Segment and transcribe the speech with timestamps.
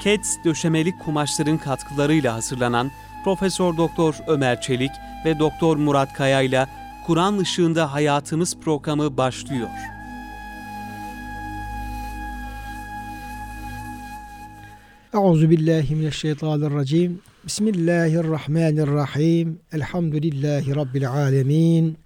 [0.00, 2.90] Kets döşemelik kumaşların katkılarıyla hazırlanan
[3.24, 4.90] Profesör Doktor Ömer Çelik
[5.24, 6.66] ve Doktor Murat Kaya ile
[7.06, 9.68] Kur'an ışığında hayatımız programı başlıyor.
[15.14, 17.20] Euzu billahi mineşşeytanirracim.
[17.44, 19.58] Bismillahirrahmanirrahim.
[19.72, 21.98] Elhamdülillahi rabbil alamin.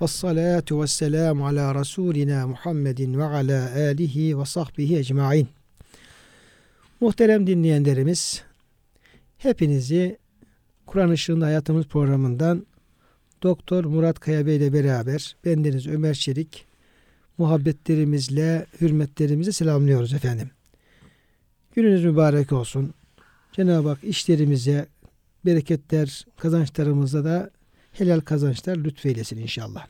[0.00, 5.57] Ves salatu ala rasulina Muhammedin ve ala alihi ve sahbihi ecmaîn.
[7.00, 8.42] Muhterem dinleyenlerimiz,
[9.38, 10.18] hepinizi
[10.86, 12.66] Kur'an Işığında Hayatımız programından
[13.42, 16.66] Doktor Murat Kaya Bey ile beraber bendeniz Ömer Çelik
[17.38, 20.50] muhabbetlerimizle, hürmetlerimizi selamlıyoruz efendim.
[21.74, 22.94] Gününüz mübarek olsun.
[23.52, 24.86] Cenab-ı Hak işlerimize
[25.46, 27.50] bereketler, kazançlarımıza da
[27.92, 29.86] helal kazançlar lütfeylesin inşallah.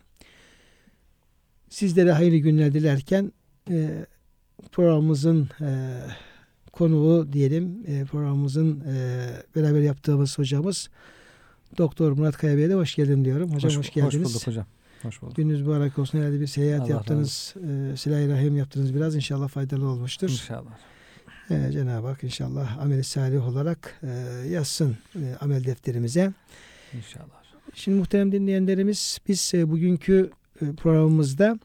[1.69, 3.33] Sizlere hayırlı günler dilerken
[3.71, 4.07] e,
[4.73, 6.01] programımızın e,
[6.79, 9.27] konuğu diyelim, e, programımızın e,
[9.57, 10.89] beraber yaptığımız hocamız
[11.79, 13.55] Doktor Murat Kaya Bey'e de hoş geldin diyorum.
[13.55, 14.25] Hocam hoş, hoş geldiniz.
[14.25, 14.67] Hoş bulduk hocam.
[15.03, 15.37] Hoş bulduk.
[15.37, 16.19] Gününüz mübarek olsun.
[16.19, 17.55] Herhalde bir seyahat Allah yaptınız.
[17.93, 19.15] E, Silah-i Rahim yaptınız biraz.
[19.15, 20.29] İnşallah faydalı olmuştur.
[20.29, 20.79] İnşallah.
[21.51, 24.09] Ee, Cenab-ı Hak inşallah ameli salih olarak e,
[24.49, 26.33] yazsın e, amel defterimize.
[26.93, 27.43] İnşallah.
[27.75, 30.31] Şimdi muhterem dinleyenlerimiz biz e, bugünkü
[30.63, 31.59] e, programımızda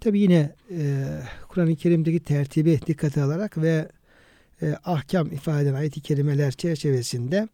[0.00, 1.04] tabi yine e,
[1.48, 3.88] Kur'an-ı Kerim'deki tertibi dikkate alarak ve
[4.62, 7.48] e, ahkam ifade eden ayet-i kerimeler çerçevesinde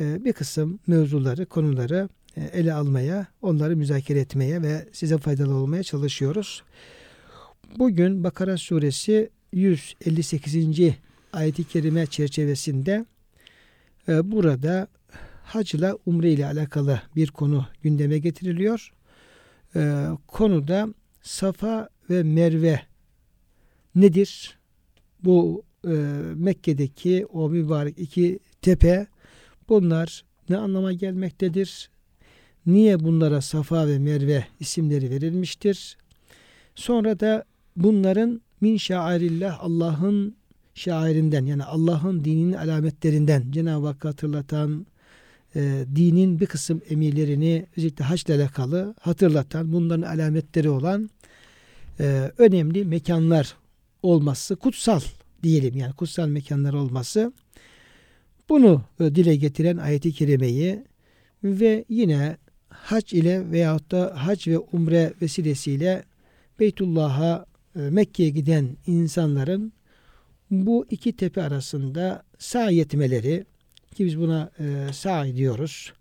[0.00, 5.82] e, bir kısım mevzuları, konuları e, ele almaya, onları müzakere etmeye ve size faydalı olmaya
[5.82, 6.62] çalışıyoruz.
[7.78, 10.94] Bugün Bakara suresi 158.
[11.32, 13.06] ayet-i kerime çerçevesinde
[14.08, 14.88] e, burada
[15.44, 18.92] hacla umre ile alakalı bir konu gündeme getiriliyor.
[19.76, 20.88] E, konuda
[21.22, 22.80] Safa ve Merve
[23.94, 24.58] nedir?
[25.24, 25.90] Bu e,
[26.34, 29.06] Mekke'deki o mübarek iki tepe
[29.68, 31.90] bunlar ne anlama gelmektedir?
[32.66, 35.96] Niye bunlara Safa ve Merve isimleri verilmiştir?
[36.74, 37.44] Sonra da
[37.76, 40.36] bunların min şairillah Allah'ın
[40.74, 44.86] şairinden yani Allah'ın dininin alametlerinden Cenab-ı Hakk'ı hatırlatan
[45.56, 51.10] e, dinin bir kısım emirlerini özellikle haçla alakalı hatırlatan bunların alametleri olan
[52.00, 53.56] e, önemli mekanlar
[54.02, 55.00] olması kutsal
[55.46, 57.32] diyelim yani kutsal mekanlar olması
[58.48, 60.84] bunu e, dile getiren ayeti kerimeyi
[61.44, 62.36] ve yine
[62.68, 66.04] hac ile veyahut da hac ve umre vesilesiyle
[66.60, 67.46] Beytullah'a
[67.76, 69.72] e, Mekke'ye giden insanların
[70.50, 73.44] bu iki tepe arasında sağ etmeleri
[73.94, 75.92] ki biz buna e, sağ diyoruz.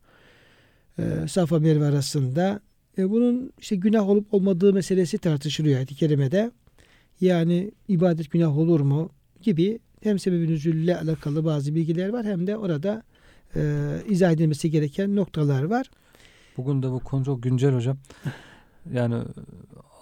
[0.99, 2.59] E, Safa Merve arasında
[2.97, 6.51] e, bunun işte günah olup olmadığı meselesi tartışılıyor ayet-i kerimede.
[7.21, 9.09] Yani ibadet günah olur mu
[9.45, 13.03] gibi hem sebebi nüzülle alakalı bazı bilgiler var hem de orada
[13.55, 13.61] e,
[14.09, 15.91] izah edilmesi gereken noktalar var.
[16.57, 17.97] Bugün de bu konu çok güncel hocam.
[18.93, 19.15] Yani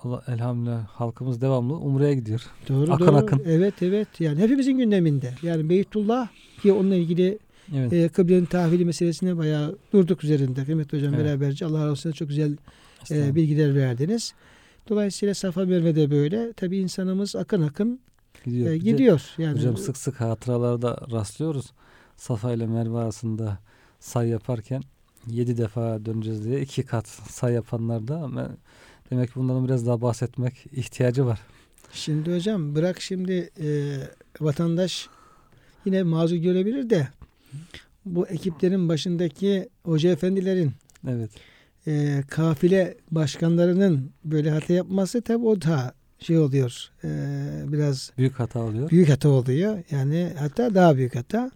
[0.04, 2.42] Allah elhamdülillah halkımız devamlı Umre'ye gidiyor.
[2.70, 3.16] Doğru akın doğru.
[3.16, 3.42] akın.
[3.46, 4.08] Evet evet.
[4.20, 5.34] Yani hepimizin gündeminde.
[5.42, 6.28] Yani Beytullah
[6.62, 7.40] ki onunla ilgili
[7.76, 7.94] Evet.
[7.94, 10.66] e, kıblenin tahvili meselesine bayağı durduk üzerinde.
[10.66, 11.26] Kıymetli hocam Evet.
[11.26, 12.58] beraberce Allah razı olsun çok güzel
[13.12, 14.34] e, bilgiler verdiniz.
[14.90, 16.54] Dolayısıyla Safa Merve de böyle.
[16.54, 18.00] Tabi insanımız akın akın
[18.44, 18.68] gidiyor.
[18.68, 19.22] e, Bir de gidiyor.
[19.38, 21.72] Yani Hocam sık sık hatıralarda rastlıyoruz.
[22.18, 23.60] Safa ile Merve arasında
[24.00, 24.84] say yaparken
[25.28, 28.30] 7 defa döneceğiz diye iki kat say yapanlar da
[29.12, 31.40] demek ki bundan biraz daha bahsetmek ihtiyacı var.
[31.94, 33.98] Şimdi hocam bırak şimdi e,
[34.42, 35.08] vatandaş
[35.86, 37.08] yine mazur görebilir de
[38.06, 40.72] bu ekiplerin başındaki hoca efendilerin
[41.08, 41.32] Evet.
[41.88, 47.10] e, kafile başkanlarının böyle hata yapması tabi o da şey oluyor e,
[47.72, 48.90] biraz Büyük hata oluyor.
[48.90, 49.78] büyük hata oluyor.
[49.92, 51.52] Yani hatta daha büyük hata.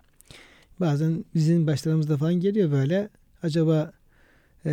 [0.80, 3.10] Bazen bizim başlarımızda falan geliyor böyle
[3.44, 3.92] acaba
[4.66, 4.72] e,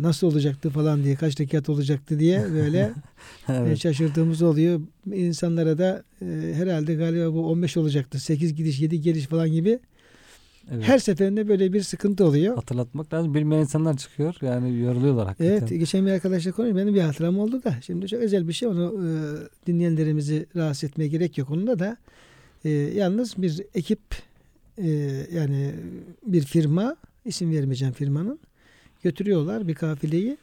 [0.00, 2.78] nasıl olacaktı falan diye kaç rekat olacaktı diye böyle
[3.48, 3.78] e, evet.
[3.78, 4.80] şaşırdığımız oluyor.
[5.12, 8.18] İnsanlara da e, herhalde galiba bu 15 olacaktı.
[8.20, 9.78] 8 gidiş 7 geliş falan gibi.
[10.70, 10.84] Evet.
[10.88, 12.54] Her seferinde böyle bir sıkıntı oluyor.
[12.54, 13.34] hatırlatmak lazım.
[13.34, 14.34] Bilmeyen insanlar çıkıyor.
[14.42, 15.52] Yani yoruluyorlar hakikaten.
[15.52, 16.78] Evet geçen bir arkadaşla konuştum.
[16.78, 17.74] Benim bir hatıram oldu da.
[17.82, 18.68] Şimdi çok özel bir şey.
[18.68, 19.08] Onu e,
[19.66, 21.50] dinleyenlerimizi rahatsız etmeye gerek yok.
[21.50, 21.96] Onunla da
[22.64, 24.00] e, yalnız bir ekip
[24.78, 24.88] e,
[25.32, 25.74] yani
[26.26, 28.38] bir firma isim vermeyeceğim firmanın
[29.02, 30.36] götürüyorlar bir kafileyi.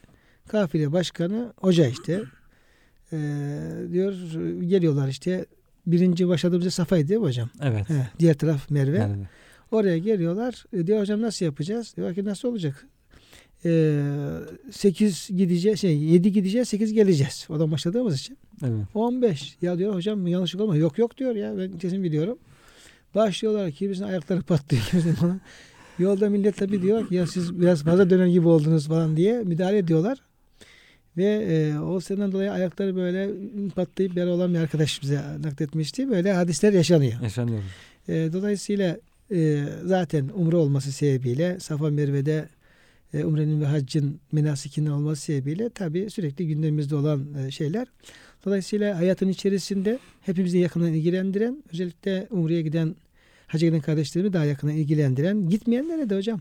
[0.48, 2.22] Kafile başkanı hoca işte
[3.12, 3.18] e,
[3.92, 4.14] diyor
[4.60, 5.46] geliyorlar işte
[5.86, 7.50] birinci başladığımızda Safa'ydı değil mi hocam?
[7.62, 7.90] Evet.
[7.90, 8.98] He, diğer taraf Merve.
[8.98, 9.26] Yani
[9.70, 10.64] Oraya geliyorlar.
[10.72, 11.94] E, diyor hocam nasıl yapacağız?
[11.96, 12.86] Diyor ki nasıl olacak?
[13.64, 14.00] E,
[14.70, 17.46] 8 gideceğiz, şey 7 gideceğiz, 8 geleceğiz.
[17.50, 18.38] Oradan başladığımız için.
[18.62, 18.86] evet.
[18.94, 19.56] 15.
[19.62, 20.76] Ya diyor hocam yanlışlık olma.
[20.76, 22.38] Yok yok diyor ya ben kesin biliyorum.
[23.14, 24.82] Başlıyorlar kimisinin ayakları patlıyor.
[24.82, 25.40] kimisinin falan.
[25.98, 29.78] Yolda millet tabi diyor ki ya siz biraz fazla döner gibi oldunuz falan diye müdahale
[29.78, 30.18] ediyorlar.
[31.16, 33.30] Ve e, o senden dolayı ayakları böyle
[33.74, 36.10] patlayıp yara olan bir arkadaş bize nakletmişti.
[36.10, 37.22] Böyle hadisler yaşanıyor.
[37.22, 37.64] Yaşanıyoruz.
[38.08, 38.96] E, dolayısıyla
[39.32, 42.48] e, zaten umre olması sebebiyle Safa Merve'de
[43.14, 47.88] e, umrenin ve haccın menasikinin olması sebebiyle tabi sürekli gündemimizde olan e, şeyler.
[48.44, 52.96] Dolayısıyla hayatın içerisinde hepimizi yakından ilgilendiren özellikle umreye giden
[53.46, 56.40] hacca giden kardeşlerimi daha yakından ilgilendiren gitmeyenlere de hocam.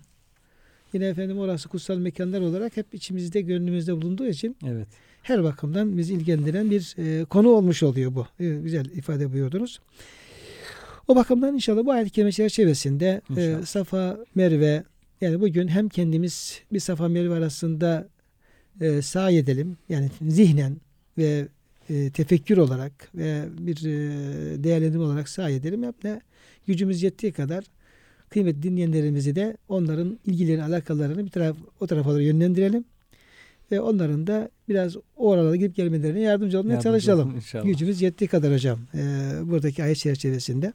[0.93, 4.87] Yine efendim orası kutsal mekanlar olarak hep içimizde gönlümüzde bulunduğu için Evet.
[5.23, 8.27] her bakımdan bizi ilgilendiren bir e, konu olmuş oluyor bu.
[8.39, 9.79] E, güzel ifade buyurdunuz.
[11.07, 13.55] O bakımdan inşallah bu ayet-i kerime çerçevesinde e.
[13.65, 14.83] Safa, Merve
[15.21, 18.07] yani bugün hem kendimiz bir Safa Merve arasında
[18.81, 19.77] e, sahi edelim.
[19.89, 20.77] Yani zihnen
[21.17, 21.47] ve
[21.89, 25.83] e, tefekkür olarak ve bir e, değerlendirme olarak sahi edelim.
[25.83, 26.21] Hep de
[26.67, 27.63] gücümüz yettiği kadar
[28.29, 32.85] kıymetli dinleyenlerimizi de onların ilgilerini, alakalarını bir taraf, o tarafa doğru yönlendirelim.
[33.71, 37.27] Ve onların da biraz o oralara gidip gelmelerine yardımcı olmaya Yardımcı çalışalım.
[37.29, 37.65] olun inşallah.
[37.65, 38.79] Gücümüz yettiği kadar hocam.
[38.93, 38.99] e,
[39.43, 40.73] buradaki ayet çerçevesinde.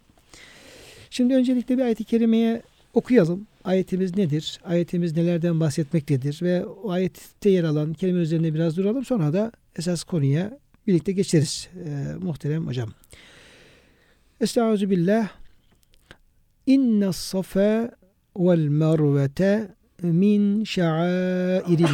[1.12, 2.62] Şimdi öncelikle bir ayet-i kerimeye
[2.94, 3.47] okuyalım.
[3.64, 4.61] Ayetimiz nedir?
[4.64, 6.38] Ayetimiz nelerden bahsetmektedir?
[6.43, 9.05] Ve o ayette yer alan kelime üzerine biraz duralım.
[9.05, 11.69] Sonra da esas konuya birlikte geçeriz.
[11.87, 12.93] e, muhterem hocam.
[14.41, 15.29] Estaizu billah.
[16.67, 17.91] İnne safa
[18.37, 19.69] vel mervete
[20.03, 21.93] min şairillah.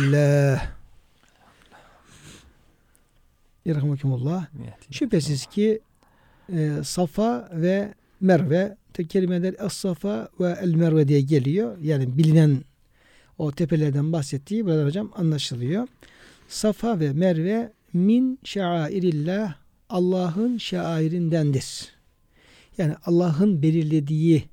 [3.64, 4.46] Yerhamukumullah.
[4.90, 5.80] Şüphesiz ki
[6.52, 8.76] e, Safa ve Merve
[9.08, 11.78] kelimeler Es-Safa ve El Merve diye geliyor.
[11.82, 12.58] Yani bilinen
[13.38, 15.88] o tepelerden bahsettiği burada hocam anlaşılıyor.
[16.48, 19.54] Safa ve Merve min şairillah
[19.88, 21.88] Allah'ın şairindendir.
[22.78, 24.44] Yani Allah'ın belirlediği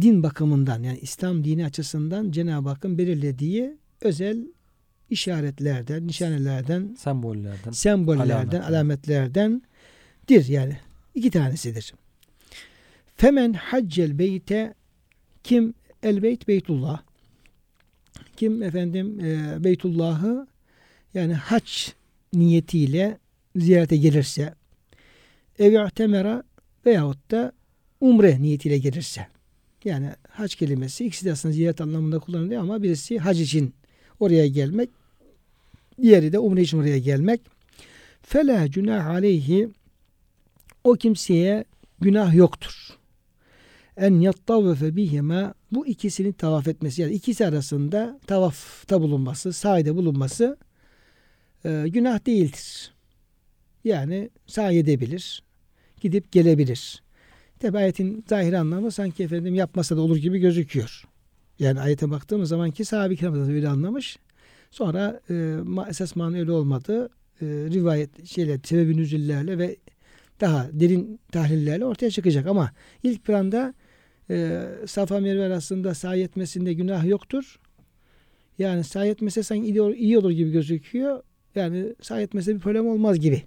[0.00, 4.46] din bakımından yani İslam dini açısından Cenab-ı Hakk'ın belirlediği özel
[5.10, 7.70] işaretlerden, nişanelerden, Sembollerden.
[7.70, 8.60] sembollerden, Alametler.
[8.60, 10.76] alametlerdendir yani.
[11.14, 11.94] iki tanesidir.
[13.16, 14.74] Femen haccel beyte
[15.44, 17.02] kim el beyt beytullah.
[18.36, 20.46] Kim efendim e, Beytullah'ı
[21.14, 21.70] yani hac
[22.32, 23.18] niyetiyle
[23.56, 24.54] ziyarete gelirse
[25.58, 26.42] ev temera
[26.86, 27.52] veyahut da
[28.00, 29.26] umre niyetiyle gelirse.
[29.84, 33.74] Yani hac kelimesi ikisi de aslında ziyaret anlamında kullanılıyor ama birisi hac için
[34.20, 34.90] oraya gelmek
[36.02, 37.40] diğeri de umre için oraya gelmek.
[38.22, 39.68] Fela günah aleyhi
[40.84, 41.64] o kimseye
[42.00, 42.98] günah yoktur.
[43.96, 50.56] En yattavfe bihima bu ikisini tavaf etmesi yani ikisi arasında tavafta bulunması, sahide bulunması
[51.64, 52.92] e, günah değildir.
[53.84, 55.42] Yani sahi edebilir,
[56.00, 57.02] gidip gelebilir.
[57.60, 61.04] Tabi ayetin zahir anlamı sanki efendim yapmasa da olur gibi gözüküyor.
[61.58, 64.18] Yani ayete baktığımız zaman ki sahabe kiramda öyle anlamış.
[64.70, 65.56] Sonra e,
[65.88, 67.08] esas manı öyle olmadı.
[67.40, 69.76] E, rivayet şeyler, sebebi nüzüllerle ve
[70.40, 72.46] daha derin tahlillerle ortaya çıkacak.
[72.46, 72.70] Ama
[73.02, 73.74] ilk planda
[74.30, 77.60] e, Safa Merve arasında sahi etmesinde günah yoktur.
[78.58, 81.22] Yani sahi etmese sanki iyi olur, iyi olur gibi gözüküyor.
[81.54, 83.42] Yani sahi etmese bir problem olmaz gibi.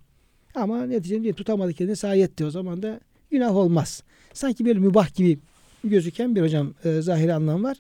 [0.56, 2.46] Ama neticede diye tutamadı kendini sahi etti.
[2.46, 3.00] O zaman da
[3.32, 4.04] günah olmaz.
[4.34, 5.40] Sanki böyle mübah gibi
[5.84, 7.78] gözüken bir hocam e, zahiri anlam var.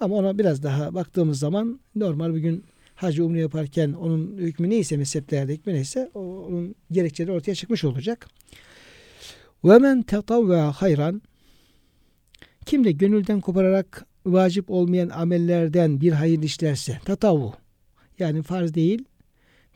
[0.00, 2.64] Ama ona biraz daha baktığımız zaman normal bugün
[2.94, 8.28] hacı umre yaparken onun hükmü neyse mezheplerde hükmü neyse onun gerekçeleri ortaya çıkmış olacak.
[9.64, 11.22] Ve men tetavva hayran
[12.66, 17.00] kim de gönülden kopararak vacip olmayan amellerden bir hayır işlerse?
[17.04, 17.54] Tatavu.
[18.18, 19.04] Yani farz değil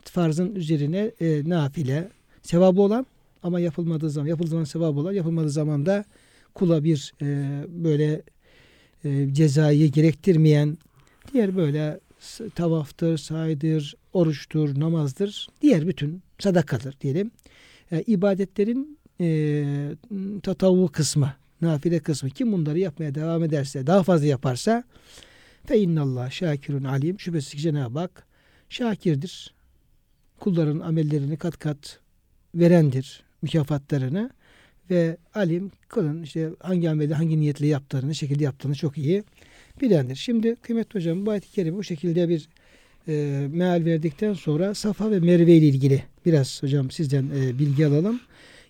[0.03, 2.09] farzın üzerine e, nafile
[2.41, 3.05] sevabı olan
[3.43, 6.05] ama yapılmadığı zaman yapıldığı zaman sevabı olan yapılmadığı zaman da
[6.53, 7.25] kula bir e,
[7.67, 8.21] böyle
[9.03, 10.77] e, cezayı gerektirmeyen
[11.33, 11.99] diğer böyle
[12.55, 17.31] tavaftır, saydır, oruçtur, namazdır, diğer bütün sadakadır diyelim.
[17.91, 19.65] E, ibadetlerin e,
[20.43, 24.83] tatavu kısmı, nafile kısmı kim bunları yapmaya devam ederse, daha fazla yaparsa
[25.65, 28.27] fe innallah şakirun alim şüphesiz ki Cenab-ı Hak
[28.69, 29.53] şakirdir.
[30.39, 31.99] Kulların amellerini kat kat
[32.55, 34.29] verendir mükafatlarını
[34.89, 39.23] ve alim kulun işte hangi ameli hangi niyetle yaptığını, şekilde yaptığını çok iyi
[39.81, 40.15] bilendir.
[40.15, 42.49] Şimdi kıymetli hocam bu ayet-i kerime bu şekilde bir
[43.07, 48.21] e, meal verdikten sonra Safa ve Merve ile ilgili biraz hocam sizden e, bilgi alalım.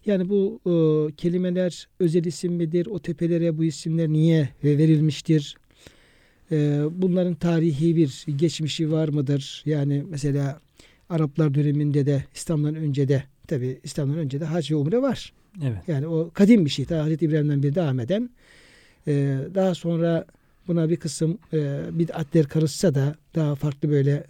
[0.06, 0.74] Yani bu e,
[1.16, 2.86] kelimeler özel isim midir?
[2.86, 5.56] O tepelere bu isimler niye verilmiştir?
[6.52, 9.64] E, bunların tarihi bir geçmişi var mıdır?
[9.66, 10.60] Yani mesela
[11.10, 15.34] Araplar döneminde de İslam'dan önce de tabi İslam'dan önce de hac ve umre var.
[15.64, 15.78] Evet.
[15.88, 16.86] Yani o kadim bir şey.
[16.86, 18.30] Ta Hazreti İbrahim'den bir devam eden.
[19.08, 20.26] Ee, daha sonra
[20.68, 24.24] buna bir kısım e, bid'atler karışsa da daha farklı böyle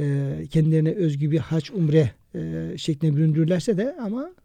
[0.00, 4.43] e, kendilerine özgü bir hac umre e, şeklinde büründürürlerse de ama e,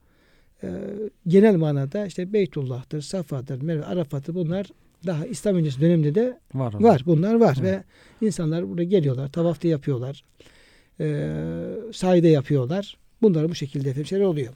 [1.28, 4.68] genel manada işte Beytullah'tır, Safa'dır, Merve, Arafat'tır bunlar
[5.06, 6.74] daha İslam öncesi dönemde de Var.
[6.74, 7.04] var.
[7.06, 7.84] Bunlar var Evet.
[8.22, 10.24] ve insanlar burada geliyorlar, tavafta yapıyorlar,
[11.00, 11.36] e,
[11.94, 12.98] sahide yapıyorlar.
[13.22, 14.54] Bunlar bu şekilde efendim şeyler oluyor.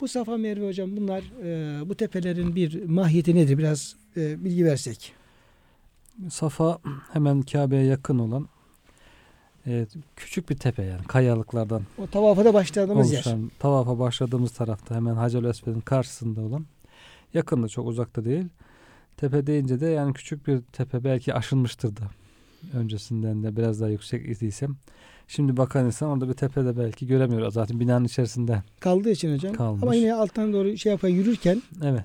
[0.00, 3.58] Bu Safa Merve hocam bunlar e, bu tepelerin bir mahiyeti nedir?
[3.58, 5.12] Biraz e, bilgi versek.
[6.30, 6.78] Safa
[7.12, 8.48] hemen Kabe'ye yakın olan
[9.66, 13.18] e, küçük bir tepe yani kayalıklardan O tavafa da başladığımız yer.
[13.18, 16.66] oluşan tavafa başladığımız tarafta hemen Hacer Esved'in karşısında olan
[17.34, 18.44] yakında çok uzakta değil.
[19.16, 22.02] Tepe deyince de yani küçük bir tepe belki aşınmıştır da
[22.74, 24.76] öncesinden de biraz daha yüksek idiysem.
[25.28, 27.50] Şimdi bakan insan orada bir tepede belki göremiyor.
[27.50, 28.62] Zaten binanın içerisinde.
[28.80, 29.54] Kaldığı için hocam.
[29.54, 29.82] Kalmış.
[29.82, 32.04] Ama yine alttan doğru şey yapan yürürken Evet.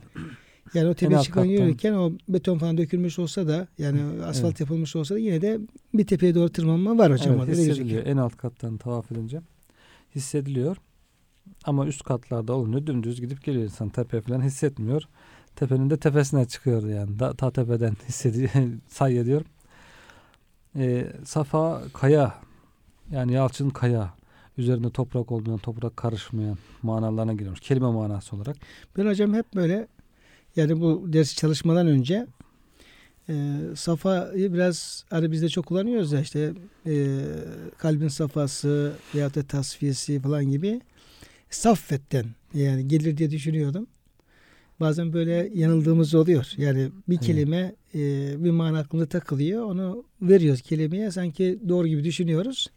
[0.74, 5.16] Yani o tepe çıkan yürürken o beton falan dökülmüş olsa da yani asfalt yapılmış olsa
[5.16, 5.60] da yine de
[5.94, 7.36] bir tepeye doğru tırmanma var hocam.
[7.38, 8.06] evet hissediliyor.
[8.06, 9.42] En alt kattan tavaf edince
[10.16, 10.78] hissediliyor.
[11.66, 13.90] Ama üst katlarda olunca dümdüz gidip geliyor insan.
[13.90, 15.04] Tepe falan hissetmiyor.
[15.56, 17.20] Tepenin de tepesine çıkıyor yani.
[17.20, 18.50] Da, ta tepeden hissediyor,
[18.88, 19.42] say ediyor.
[20.76, 22.36] Ee, safa kaya
[23.12, 24.14] yani yalçın kaya
[24.58, 27.60] üzerinde toprak olmayan, toprak karışmayan manalarına giriyormuş.
[27.60, 28.58] Kelime manası olarak.
[28.98, 29.88] Ben hocam hep böyle
[30.58, 32.28] yani bu ders çalışmadan önce
[33.30, 33.34] e,
[33.76, 36.54] safayı biraz hani biz de çok kullanıyoruz ya işte
[36.88, 37.18] e,
[37.78, 40.82] kalbin safası veyahut da tasfiyesi falan gibi
[41.50, 43.88] saffetten yani gelir diye düşünüyordum.
[44.80, 46.52] Bazen böyle yanıldığımız oluyor.
[46.58, 48.00] Yani bir kelime e,
[48.44, 49.64] bir mana aklımda takılıyor.
[49.64, 52.68] Onu veriyoruz kelimeye sanki doğru gibi düşünüyoruz.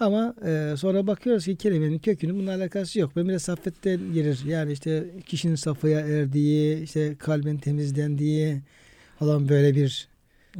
[0.00, 3.10] Ama e, sonra bakıyoruz ki kelimenin kökünün bununla alakası yok.
[3.16, 4.40] Ben biraz saffetten gelir.
[4.46, 8.60] Yani işte kişinin safhaya erdiği, işte kalbin temizlendiği
[9.18, 10.08] falan böyle bir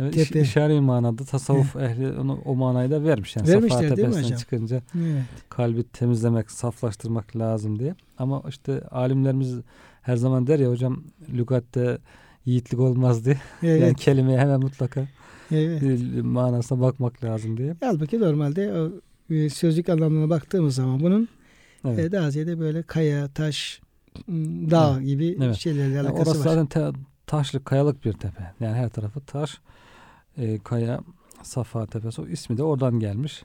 [0.01, 0.41] Evet, Tepe.
[0.41, 3.37] işari manada tasavvuf ehli onu, o manayı da vermiş.
[3.37, 4.39] Yani Vermişler Safa tepesinden hocam?
[4.39, 5.23] çıkınca evet.
[5.49, 7.95] kalbi temizlemek, saflaştırmak lazım diye.
[8.19, 9.55] Ama işte alimlerimiz
[10.03, 11.99] her zaman der ya hocam lügatte
[12.45, 13.37] yiğitlik olmaz diye.
[13.63, 13.81] Evet.
[13.81, 15.09] Yani kelimeye hemen mutlaka
[15.51, 15.83] evet.
[15.83, 17.77] e, manasına bakmak lazım diye.
[17.81, 18.91] Halbuki normalde o
[19.31, 21.29] e, sözlük anlamına baktığımız zaman bunun
[21.85, 21.99] Evet.
[21.99, 23.81] e, daha ziyade böyle kaya, taş,
[24.71, 25.57] dağ gibi Evet.
[25.57, 26.45] şeylerle Yani alakası orası var.
[26.55, 28.53] zaten te- taşlık, kayalık bir tepe.
[28.61, 29.59] Yani her tarafı taş,
[30.39, 31.01] e, kaya,
[31.43, 32.21] Safa Tepesi.
[32.23, 33.43] O ismi de oradan gelmiş.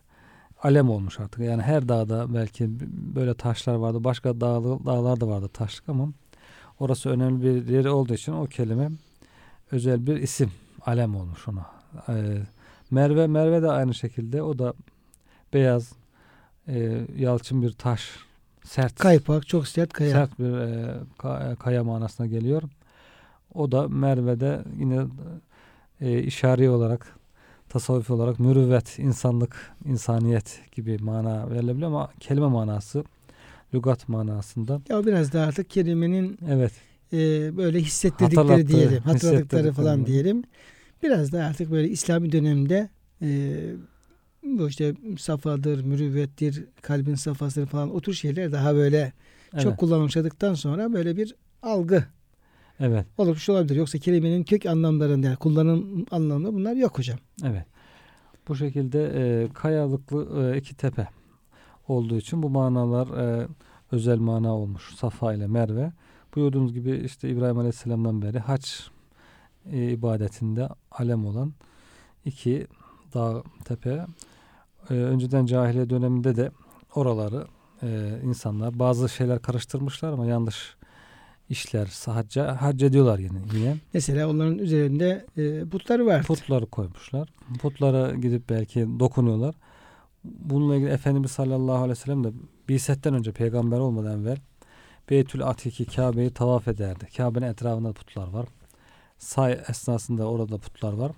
[0.64, 1.40] Alem olmuş artık.
[1.40, 2.70] Yani her dağda belki
[3.16, 4.04] böyle taşlar vardı.
[4.04, 6.10] Başka dağlı, dağlar da vardı taşlık ama
[6.80, 8.90] orası önemli bir yeri olduğu için o kelime
[9.72, 10.52] özel bir isim.
[10.86, 11.66] Alem olmuş ona.
[12.10, 12.38] E,
[12.92, 14.42] Merve, Merve de aynı şekilde.
[14.42, 14.74] O da
[15.54, 15.92] beyaz,
[16.68, 18.10] e, yalçın bir taş.
[18.64, 18.96] Sert.
[18.96, 20.12] Kaypak, çok sert kaya.
[20.12, 22.64] Sert bir e, ka- kaya manasına geliyor.
[23.54, 25.02] O da Merve'de yine
[26.02, 27.16] e, işari olarak
[27.70, 33.04] tasavvufi olarak mürüvvet, insanlık, insaniyet gibi mana verilebiliyor ama kelime manası
[33.74, 36.72] lügat manasında Ya biraz da artık kelimenin evet
[37.14, 37.18] e,
[37.58, 39.04] böyle hissettirdikleri Hatırlattığı, diyelim.
[39.04, 40.44] Hatırladıkları falan diyelim.
[41.04, 42.90] Biraz da artık böyle İslami dönemde
[43.22, 43.30] e,
[44.44, 49.14] bu işte safadır, mürüvvettir, kalbin safasıdır falan o tür şeyler daha böyle
[49.54, 52.06] evet, çok kullanılmışladıktan sonra böyle bir algı
[52.80, 53.76] evet oluşmuş olabilir.
[53.76, 57.20] Yoksa kelimenin kök anlamlarında yani kullanım anlamında bunlar yok hocam.
[57.44, 57.66] evet
[58.48, 61.08] bu şekilde e, kayalıklı e, iki tepe
[61.88, 63.48] olduğu için bu manalar e,
[63.92, 65.92] özel mana olmuş Safa ile Merve
[66.36, 68.90] buyurduğumuz gibi işte İbrahim Aleyhisselam'dan beri haç
[69.72, 71.54] e, ibadetinde alem olan
[72.26, 72.68] iki
[73.14, 74.06] dağ tepe.
[74.90, 76.52] E, önceden cahiliye döneminde de
[76.96, 77.48] oraları
[77.84, 80.76] e, insanlar bazı şeyler karıştırmışlar ama yanlış
[81.50, 83.40] işler sahacca hac ediyorlar yine.
[83.54, 83.78] yine.
[83.94, 86.24] Mesela onların üzerinde e, putları var.
[86.24, 87.30] Putları koymuşlar.
[87.62, 89.56] Putlara gidip belki dokunuyorlar.
[90.24, 92.32] Bununla ilgili Efendimiz sallallahu aleyhi ve sellem de
[92.70, 94.38] Biset'ten önce peygamber olmadan evvel
[95.10, 97.08] Beytül Atik'i Kabe'yi tavaf ederdi.
[97.18, 98.46] Kabe'nin etrafında putlar var.
[99.18, 101.12] Say esnasında orada putlar var.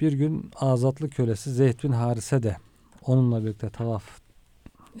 [0.00, 2.56] Bir gün azatlı kölesi Zeyd bin Harise de
[3.06, 4.04] onunla birlikte tavaf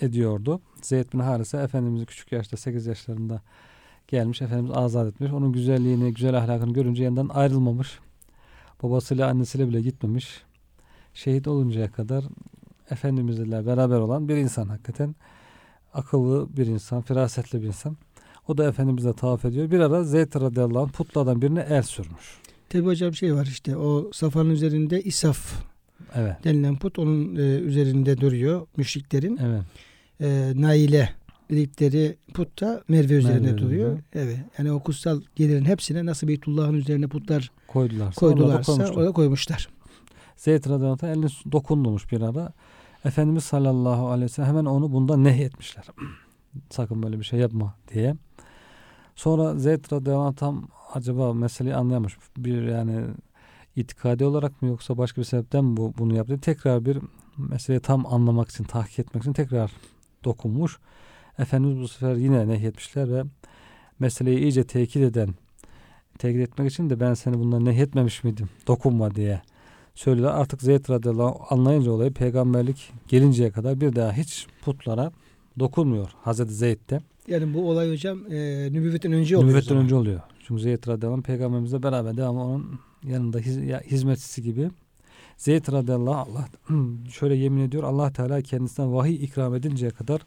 [0.00, 0.60] ediyordu.
[0.82, 3.42] Zeyd bin Harise Efendimiz'i küçük yaşta 8 yaşlarında
[4.08, 4.42] gelmiş.
[4.42, 5.32] Efendimiz azat etmiş.
[5.32, 7.98] Onun güzelliğini, güzel ahlakını görünce yanından ayrılmamış.
[8.82, 10.42] Babasıyla annesiyle bile gitmemiş.
[11.14, 12.24] Şehit oluncaya kadar
[12.90, 15.14] Efendimizle beraber olan bir insan hakikaten.
[15.94, 17.96] Akıllı bir insan, firasetli bir insan.
[18.48, 19.70] O da Efendimizle tavaf ediyor.
[19.70, 22.40] Bir ara Zeyd radıyallahu anh putlardan birine el sürmüş.
[22.70, 25.62] Tabi hocam şey var işte o safanın üzerinde isaf
[26.14, 26.44] Evet.
[26.44, 29.38] denilen put onun e, üzerinde duruyor müşriklerin.
[29.42, 29.62] Evet.
[30.20, 31.10] E, naile
[31.50, 33.88] dedikleri put da Merve üzerinde Merve duruyor.
[33.88, 34.02] üzerinde.
[34.14, 34.38] Evet.
[34.58, 38.96] Yani o kutsal yerlerin hepsine nasıl Beytullah'ın üzerine putlar Koydularsa, orada koydularsa koymuşlar.
[38.96, 39.68] orada koymuşlar.
[40.36, 42.52] Zeyd radıyallahu anh elini dokundurmuş bir ara.
[43.04, 45.84] Efendimiz sallallahu aleyhi ve sellem hemen onu bundan nehyetmişler.
[46.70, 48.16] Sakın böyle bir şey yapma diye.
[49.14, 52.16] Sonra Zeyd radıyallahu anh tam acaba meseleyi anlayamış.
[52.36, 53.04] Bir yani
[53.76, 56.38] itikadi olarak mı yoksa başka bir sebepten mi bu, bunu yaptı?
[56.40, 56.98] Tekrar bir
[57.36, 59.72] meseleyi tam anlamak için, tahkik etmek için tekrar
[60.24, 60.78] dokunmuş.
[61.38, 63.22] Efendimiz bu sefer yine nehyetmişler ve
[63.98, 65.34] meseleyi iyice tekit eden,
[66.18, 68.48] tekit etmek için de ben seni bundan nehyetmemiş miydim?
[68.66, 69.42] Dokunma diye
[69.94, 70.40] söylüyorlar.
[70.40, 75.12] Artık Zeyd radıyallahu anlayınca olayı peygamberlik gelinceye kadar bir daha hiç putlara
[75.58, 77.00] dokunmuyor Hazreti Zeyd'de.
[77.28, 79.50] Yani bu olay hocam e, nübüvvetten önce oluyor.
[79.50, 80.20] Nübüvvetten önce oluyor.
[80.40, 84.70] Çünkü Zeyd radıyallahu anh peygamberimizle beraber devamlı onun yanında hiz, ya, hizmetçisi gibi.
[85.36, 86.48] Zeyd radıyallahu anh Allah
[87.10, 90.20] şöyle yemin ediyor Allah Teala kendisine vahiy ikram edinceye kadar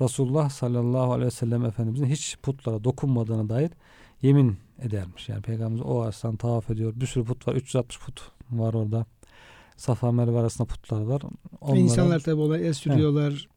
[0.00, 3.70] Resulullah sallallahu aleyhi ve sellem Efendimizin hiç putlara dokunmadığına dair
[4.22, 5.28] yemin edermiş.
[5.28, 6.92] Yani Peygamberimiz o ağaçtan tavaf ediyor.
[6.96, 7.54] Bir sürü put var.
[7.54, 8.20] 360 put
[8.50, 9.06] var orada.
[9.76, 11.22] Safa Merve arasında putlar var.
[11.22, 11.28] Ve
[11.60, 13.48] Onlara, İnsanlar tabi ona el sürüyorlar.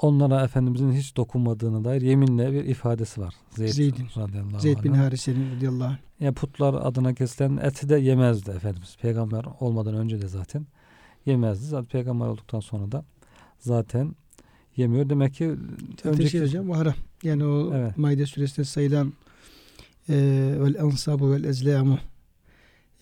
[0.00, 3.34] Onlara Efendimizin hiç dokunmadığına dair yeminle bir ifadesi var.
[3.50, 4.06] Zeyd Zeyd'in.
[4.16, 4.92] radıyallahu Zeyd bin.
[4.92, 5.96] Harise'nin radıyallahu anh.
[6.20, 8.96] Yani putlar adına kesilen eti de yemezdi Efendimiz.
[9.02, 10.66] Peygamber olmadan önce de zaten
[11.26, 11.64] yemezdi.
[11.64, 13.04] Zaten peygamber olduktan sonra da
[13.58, 14.14] zaten
[14.76, 15.10] yemiyor.
[15.10, 16.94] Demek ki Önceki önceki hocam bu haram.
[17.22, 17.98] Yani o Evet.
[17.98, 19.12] Maide suresinde sayılan
[20.08, 20.14] e,
[20.60, 21.98] vel ensabu vel ezlamu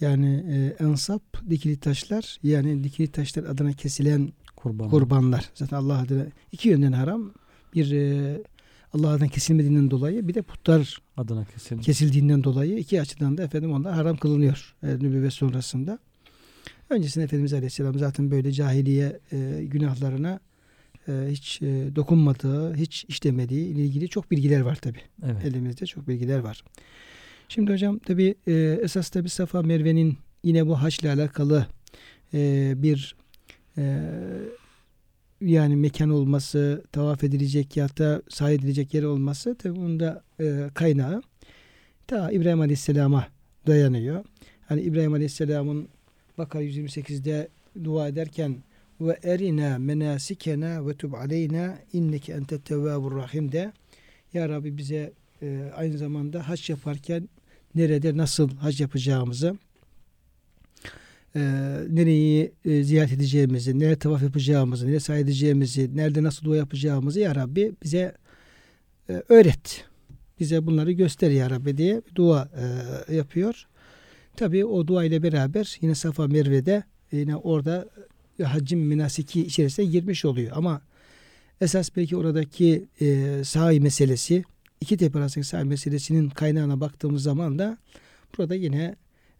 [0.00, 4.32] yani e, ensap dikili taşlar yani dikili taşlar adına kesilen
[4.64, 4.90] kurban.
[4.90, 5.50] kurbanlar.
[5.54, 7.32] Zaten Allah adına iki yönden haram.
[7.74, 8.42] Bir e,
[8.92, 11.78] Allah adına kesilmediğinden dolayı bir de putlar adına kesin.
[11.78, 15.98] kesildiğinden dolayı iki açıdan da efendim onlar haram kılınıyor e, nübüvvet sonrasında.
[16.90, 20.40] Öncesinde Efendimiz Aleyhisselam zaten böyle cahiliye e, günahlarına
[21.08, 24.98] e, hiç e, dokunmadığı, hiç işlemediği ile ilgili çok bilgiler var tabi.
[25.24, 25.44] Evet.
[25.44, 26.64] Elimizde çok bilgiler var.
[27.48, 31.66] Şimdi hocam tabi e, esas tabi Safa Merve'nin yine bu haçla alakalı
[32.34, 33.16] e, bir
[33.78, 33.82] e,
[35.44, 41.22] yani mekan olması, tavaf edilecek ya da sahi edilecek yer olması tabi bunda e, kaynağı
[42.06, 43.26] ta İbrahim Aleyhisselam'a
[43.66, 44.24] dayanıyor.
[44.68, 45.88] Hani İbrahim Aleyhisselam'ın
[46.38, 47.48] Bakara 128'de
[47.84, 48.56] dua ederken
[49.00, 53.72] ve erina menasikena ve tub aleyna inneke entet tevvabur rahim de
[54.32, 57.28] ya Rabbi bize e, aynı zamanda hac yaparken
[57.74, 59.56] nerede nasıl hac yapacağımızı
[61.36, 61.40] e,
[61.90, 67.34] nereyi e, ziyaret edeceğimizi, nereye tavaf yapacağımızı, nereye sahi edeceğimizi, nerede nasıl dua yapacağımızı ya
[67.34, 68.14] Rabbi bize
[69.08, 69.84] e, öğret.
[70.40, 72.48] Bize bunları göster ya Rabbi diye dua
[73.08, 73.66] e, yapıyor.
[74.36, 77.88] Tabi o dua ile beraber yine Safa Merve'de yine orada
[78.42, 80.52] haccın münasiki içerisine girmiş oluyor.
[80.54, 80.82] Ama
[81.60, 84.44] esas belki oradaki e, sahi meselesi
[84.80, 87.78] iki tepe arasındaki sahi meselesinin kaynağına baktığımız zaman da
[88.38, 88.96] burada yine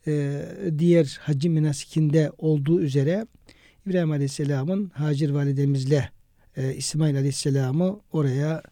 [0.07, 0.43] e,
[0.79, 3.27] diğer haccın münasikinde olduğu üzere
[3.87, 6.11] İbrahim Aleyhisselam'ın Hacir validemizle
[6.57, 8.62] e, İsmail Aleyhisselam'ı oraya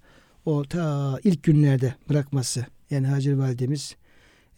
[0.44, 2.66] o ta ilk günlerde bırakması.
[2.90, 3.96] Yani Hacir validemiz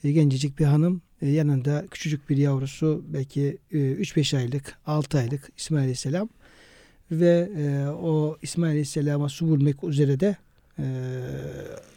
[0.05, 5.53] e, gencecik bir hanım e, yanında küçücük bir yavrusu belki e, 3-5 aylık 6 aylık
[5.57, 6.29] İsmail Aleyhisselam
[7.11, 7.49] ve
[7.91, 10.37] o İsmail Aleyhisselam'a su vurmak üzere de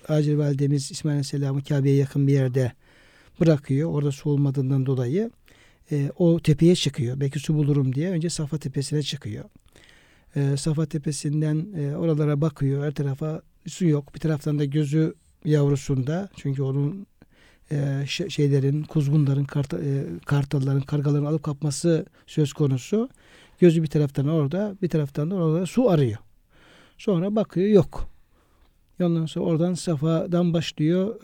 [0.07, 2.71] Hacir validemiz İsmail Aleyhisselam'ı Kabe'ye yakın bir yerde
[3.39, 3.89] bırakıyor.
[3.89, 5.31] Orada su olmadığından dolayı
[5.91, 7.19] e, o tepeye çıkıyor.
[7.19, 9.43] Belki su bulurum diye önce Safa Tepesi'ne çıkıyor.
[10.35, 12.85] E, Safa Tepesi'nden e, oralara bakıyor.
[12.85, 14.15] Her tarafa su yok.
[14.15, 15.13] Bir taraftan da gözü
[15.45, 16.29] yavrusunda.
[16.35, 17.07] Çünkü onun
[17.71, 23.09] e, şeylerin, kuzgunların, karta, e, kartalların, kargaların alıp kapması söz konusu.
[23.59, 26.17] Gözü bir taraftan orada, bir taraftan da orada su arıyor.
[26.97, 28.09] Sonra bakıyor yok.
[29.01, 31.15] Ondan sonra oradan Safa'dan başlıyor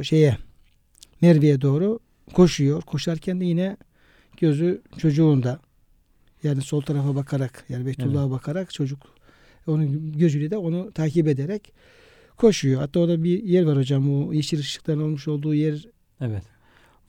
[0.00, 0.36] e, şeye
[1.22, 1.98] Merve'ye doğru
[2.32, 2.82] koşuyor.
[2.82, 3.76] Koşarken de yine
[4.40, 5.60] gözü çocuğunda.
[6.42, 8.32] Yani sol tarafa bakarak yani Beytullah'a evet.
[8.32, 8.98] bakarak çocuk
[9.66, 11.72] onun gözüyle de onu takip ederek
[12.36, 12.80] koşuyor.
[12.80, 15.88] Hatta orada bir yer var hocam o yeşil ışıkların olmuş olduğu yer.
[16.20, 16.42] Evet.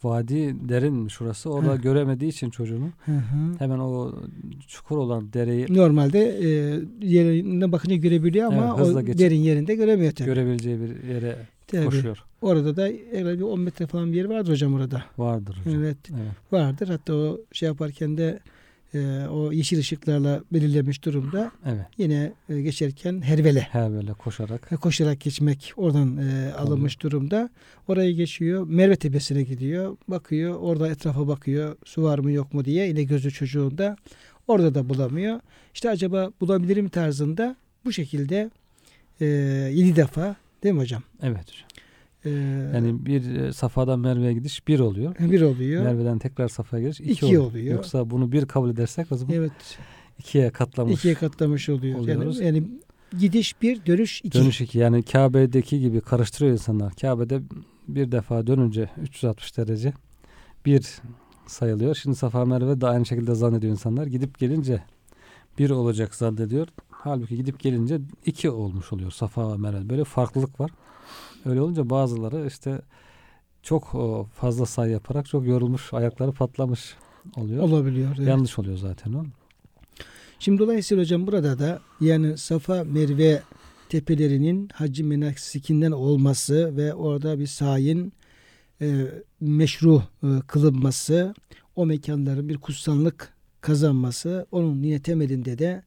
[0.04, 1.50] Vadi derin şurası.
[1.50, 3.60] Orada göremediği için çocuğunu Hı hı.
[3.60, 4.14] hemen o
[4.68, 6.48] çukur olan dereyi Normalde e,
[7.08, 10.26] yerine bakınca görebiliyor ama Evet, o geçip derin yerinde göremiyor tabii.
[10.26, 11.38] görebileceği bir yere
[11.68, 11.86] Tabii.
[11.86, 12.24] koşuyor.
[12.42, 15.04] Orada da herhalde bir 10 metre falan bir yer vardır hocam orada.
[15.18, 15.80] Vardır hocam.
[15.84, 16.32] Evet Evet.
[16.52, 16.88] vardır.
[16.88, 18.40] Hatta o şey yaparken de
[18.94, 21.52] e, o yeşil ışıklarla belirlemiş durumda.
[21.66, 21.86] Evet.
[21.98, 24.72] Yine e, geçerken hervele Her böyle koşarak.
[24.72, 27.50] ve koşarak geçmek oradan e, alınmış durumda.
[27.88, 28.68] Orayı geçiyor.
[28.68, 29.98] Merve Tepesi'ne gidiyor.
[30.08, 30.56] Bakıyor.
[30.56, 31.76] Orada etrafa bakıyor.
[31.86, 32.88] Su var mı yok mu diye.
[32.88, 33.96] Yine gözü çocuğunda.
[34.48, 35.40] Orada da bulamıyor.
[35.74, 38.50] İşte acaba bulabilirim tarzında bu şekilde
[39.22, 39.26] e,
[39.74, 41.04] yedi defa değil mi hocam?
[41.22, 41.68] Evet hocam.
[42.26, 42.30] E,
[42.74, 45.16] Yani bir e, Safa'dan Merve'ye gidiş bir oluyor.
[45.20, 45.84] bir oluyor.
[45.84, 47.44] Merve'den tekrar Safa'ya giriş iki, İki oluyor.
[47.44, 47.76] oluyor.
[47.76, 49.52] Yoksa bunu bir kabul edersek o zaman Evet.
[50.20, 50.94] ikiye katlamış.
[50.94, 52.00] ikiye katlamış oluyor.
[52.00, 52.40] oluyoruz.
[52.40, 52.68] Yani, yani
[53.20, 54.40] gidiş bir, dönüş iki.
[54.40, 54.80] Dönüş iki.
[54.80, 56.94] Yani Kabe'deki gibi karıştırıyor insanlar.
[57.02, 57.42] Kabe'de
[57.88, 59.94] bir defa dönünce 360 derece
[60.66, 61.02] bir
[61.48, 61.96] sayılıyor.
[61.96, 64.06] Şimdi Safa Merve de aynı şekilde zannediyor insanlar.
[64.08, 64.84] Gidip gelince
[65.60, 66.68] bir olacak zannediyor.
[66.90, 69.90] Halbuki gidip gelince iki olmuş oluyor Safa ve Merve.
[69.90, 70.72] Böyle farklılık var.
[71.46, 72.82] Öyle olunca bazıları işte
[73.64, 73.92] çok
[74.34, 76.96] fazla say yaparak çok yorulmuş, ayakları patlamış
[77.36, 77.64] oluyor.
[77.64, 78.16] olabiliyor.
[78.18, 78.28] evet.
[78.28, 79.26] Yanlış oluyor zaten o.
[80.40, 83.42] Şimdi dolayısıyla hocam burada da yani Safa Merve
[83.90, 88.14] tepelerinin hacı menasikinden olması ve orada bir sayin
[88.82, 89.06] e,
[89.40, 91.34] meşru e, kılınması,
[91.76, 95.84] o mekanların bir kutsallık kazanması, onun yine temelinde de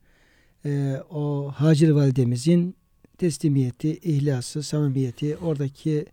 [0.64, 2.76] e, o Hacer validemizin
[3.18, 6.06] teslimiyeti, ihlası, samimiyeti, oradaki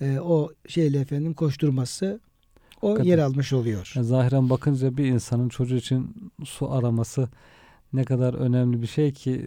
[0.00, 2.20] e, o şeyle efendim koşturması
[2.82, 3.10] o Hakikaten.
[3.10, 3.92] yer almış oluyor.
[3.96, 7.28] Yani zahiren bakınca bir insanın çocuğu için su araması
[7.92, 9.46] ne kadar önemli bir şey ki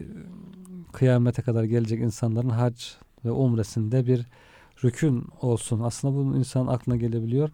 [0.94, 2.84] kıyamete kadar gelecek insanların hac
[3.26, 4.26] ve umresinde bir
[4.84, 5.80] rükün olsun.
[5.80, 7.50] Aslında bunun insan aklına gelebiliyor.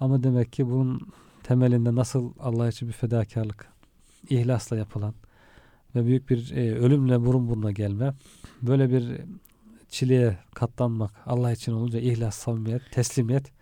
[0.00, 1.08] Ama demek ki bunun
[1.42, 3.66] temelinde nasıl Allah için bir fedakarlık,
[4.30, 5.14] ihlasla yapılan
[5.98, 8.14] ve büyük bir e, ölümle burun buruna gelme,
[8.62, 9.04] böyle bir
[9.88, 13.52] çileye katlanmak Allah için olunca ihlas, samimiyet, teslimiyet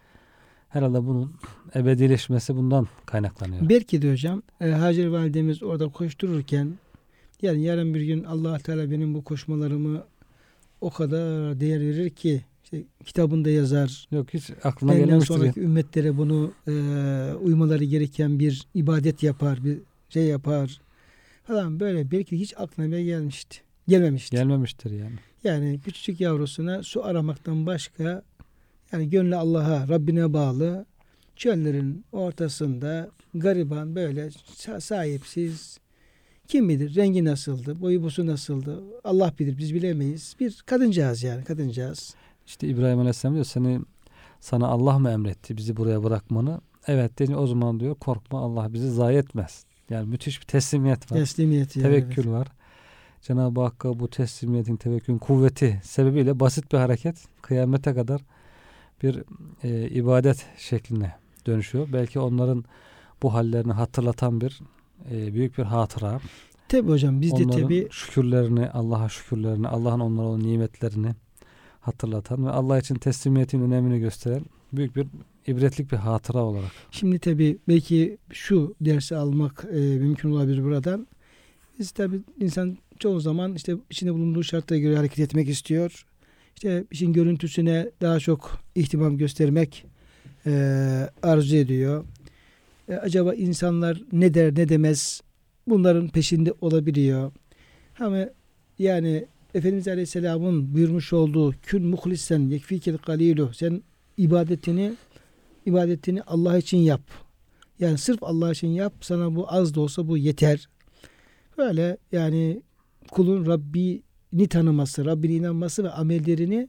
[0.68, 1.32] herhalde bunun
[1.74, 3.68] ebedileşmesi bundan kaynaklanıyor.
[3.68, 6.72] Belki de hocam e, Hacer validemiz orada koştururken
[7.42, 10.04] yani yarın bir gün allah Teala benim bu koşmalarımı
[10.80, 14.08] o kadar değer verir ki işte kitabında yazar.
[14.10, 15.34] Yok hiç aklına Benden gelmemiştir.
[15.34, 16.72] sonraki ümmetlere bunu e,
[17.42, 20.80] uymaları gereken bir ibadet yapar, bir şey yapar
[21.46, 23.58] falan böyle belki hiç aklına bile gelmişti.
[23.88, 24.36] Gelmemişti.
[24.36, 25.16] Gelmemiştir yani.
[25.44, 28.22] Yani küçücük yavrusuna su aramaktan başka
[28.92, 30.86] yani gönlü Allah'a, Rabbine bağlı
[31.36, 35.78] çöllerin ortasında gariban böyle sa- sahipsiz
[36.48, 40.36] kim bilir rengi nasıldı, boyu busu nasıldı Allah bilir biz bilemeyiz.
[40.40, 42.14] Bir kadıncağız yani kadıncağız.
[42.46, 43.80] İşte İbrahim Aleyhisselam diyor seni
[44.40, 46.60] sana Allah mı emretti bizi buraya bırakmanı?
[46.86, 49.64] Evet deyince o zaman diyor korkma Allah bizi zayi etmez.
[49.90, 51.16] Yani müthiş bir teslimiyet var.
[51.18, 51.80] Teslimiyeti.
[51.80, 52.34] yani, tevekkül evet.
[52.34, 52.48] var.
[53.22, 58.20] Cenab-ı Hakk'a bu teslimiyetin, tevekkülün kuvveti sebebiyle basit bir hareket kıyamete kadar
[59.02, 59.22] bir
[59.62, 61.14] e, ibadet şekline
[61.46, 61.88] dönüşüyor.
[61.92, 62.64] Belki onların
[63.22, 64.60] bu hallerini hatırlatan bir
[65.10, 66.20] e, büyük bir hatıra.
[66.68, 71.14] Tabi hocam biz de onların tabi şükürlerini, Allah'a şükürlerini, Allah'ın onlara o nimetlerini
[71.80, 75.06] hatırlatan ve Allah için teslimiyetin önemini gösteren büyük bir
[75.48, 76.70] ibretlik bir hatıra olarak.
[76.90, 81.06] Şimdi tabi belki şu dersi almak e, mümkün olabilir buradan.
[81.78, 86.06] Biz tabi insan çoğu zaman işte içinde bulunduğu şartlara göre hareket etmek istiyor.
[86.54, 89.84] İşte işin görüntüsüne daha çok ihtimam göstermek
[90.46, 90.50] e,
[91.22, 92.04] arzu ediyor.
[92.88, 95.20] E, acaba insanlar ne der ne demez
[95.66, 97.32] bunların peşinde olabiliyor.
[98.00, 98.28] Ama
[98.78, 103.82] yani Efendimiz Aleyhisselam'ın buyurmuş olduğu kün muhlisen yekfikel galilu sen
[104.16, 104.92] ibadetini
[105.66, 107.00] ibadetini Allah için yap.
[107.78, 108.94] Yani sırf Allah için yap.
[109.00, 110.68] Sana bu az da olsa bu yeter.
[111.58, 112.62] Böyle yani
[113.10, 116.68] kulun Rabbini tanıması, Rabbine inanması ve amellerini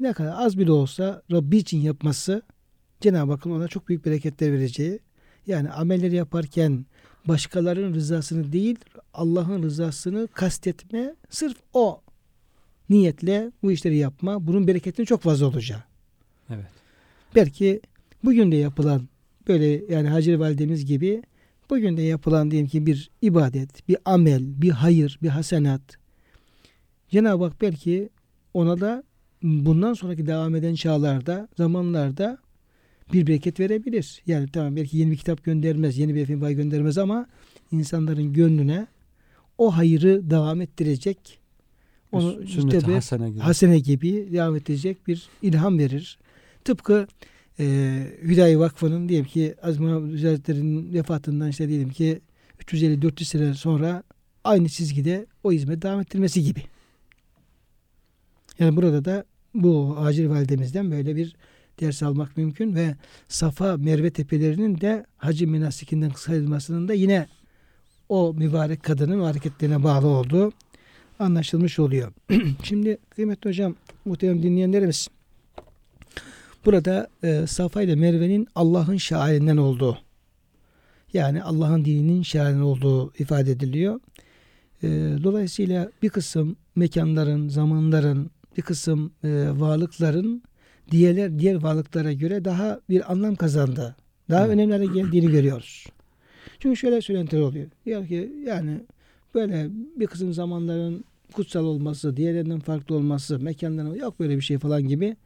[0.00, 2.42] ne kadar az bile olsa Rabbi için yapması
[3.00, 4.98] Cenab-ı Hakk'ın ona çok büyük bereketler vereceği.
[5.46, 6.86] Yani amelleri yaparken
[7.28, 8.78] başkalarının rızasını değil
[9.14, 12.02] Allah'ın rızasını kastetme sırf o
[12.88, 15.82] niyetle bu işleri yapma bunun bereketinin çok fazla olacağı.
[16.50, 16.66] Evet.
[17.34, 17.80] Belki
[18.24, 19.08] bugün de yapılan
[19.48, 21.22] böyle yani Hacer Validemiz gibi
[21.70, 25.82] bugün de yapılan diyelim ki bir ibadet, bir amel, bir hayır, bir hasenat.
[27.08, 28.08] Cenab-ı Hak belki
[28.54, 29.02] ona da
[29.42, 32.38] bundan sonraki devam eden çağlarda, zamanlarda
[33.12, 34.22] bir bereket verebilir.
[34.26, 37.26] Yani tamam belki yeni bir kitap göndermez, yeni bir efendim göndermez ama
[37.72, 38.86] insanların gönlüne
[39.58, 41.38] o hayırı devam ettirecek.
[42.12, 43.40] Onu işte hasene gibi.
[43.40, 46.18] hasene gibi devam edecek bir ilham verir.
[46.64, 47.06] Tıpkı
[47.60, 47.64] e,
[48.22, 52.20] Hüdayi Vakfı'nın diyelim ki Muhammed Hazretleri'nin vefatından işte diyelim ki
[52.60, 54.02] 350-400 sene sonra
[54.44, 56.62] aynı çizgide o hizmet devam ettirmesi gibi.
[58.58, 61.36] Yani burada da bu Hacer Validemizden böyle bir
[61.80, 62.94] ders almak mümkün ve
[63.28, 67.26] Safa Merve tepelerinin de hacı menasikinden sayılmasının da yine
[68.08, 70.52] o mübarek kadının hareketlerine bağlı olduğu
[71.18, 72.12] anlaşılmış oluyor.
[72.62, 75.08] Şimdi kıymetli hocam, muhterem dinleyenlerimiz
[76.66, 79.98] burada e, Safa ile Merve'nin Allah'ın şairinden olduğu
[81.12, 84.00] yani Allah'ın dininin şairinin olduğu ifade ediliyor.
[84.82, 84.88] E,
[85.22, 90.42] dolayısıyla bir kısım mekanların, zamanların, bir kısım e, varlıkların
[90.90, 93.96] diğerler diğer varlıklara göre daha bir anlam kazandı.
[94.30, 94.54] Daha Evet.
[94.54, 95.86] önemli hale geldiğini görüyoruz.
[96.58, 97.66] Çünkü şöyle söylentiler oluyor.
[97.86, 98.80] Diyor ki yani
[99.34, 104.88] böyle bir kısım zamanların kutsal olması, diğerlerinden farklı olması, mekanların yok böyle bir şey falan
[104.88, 105.16] gibi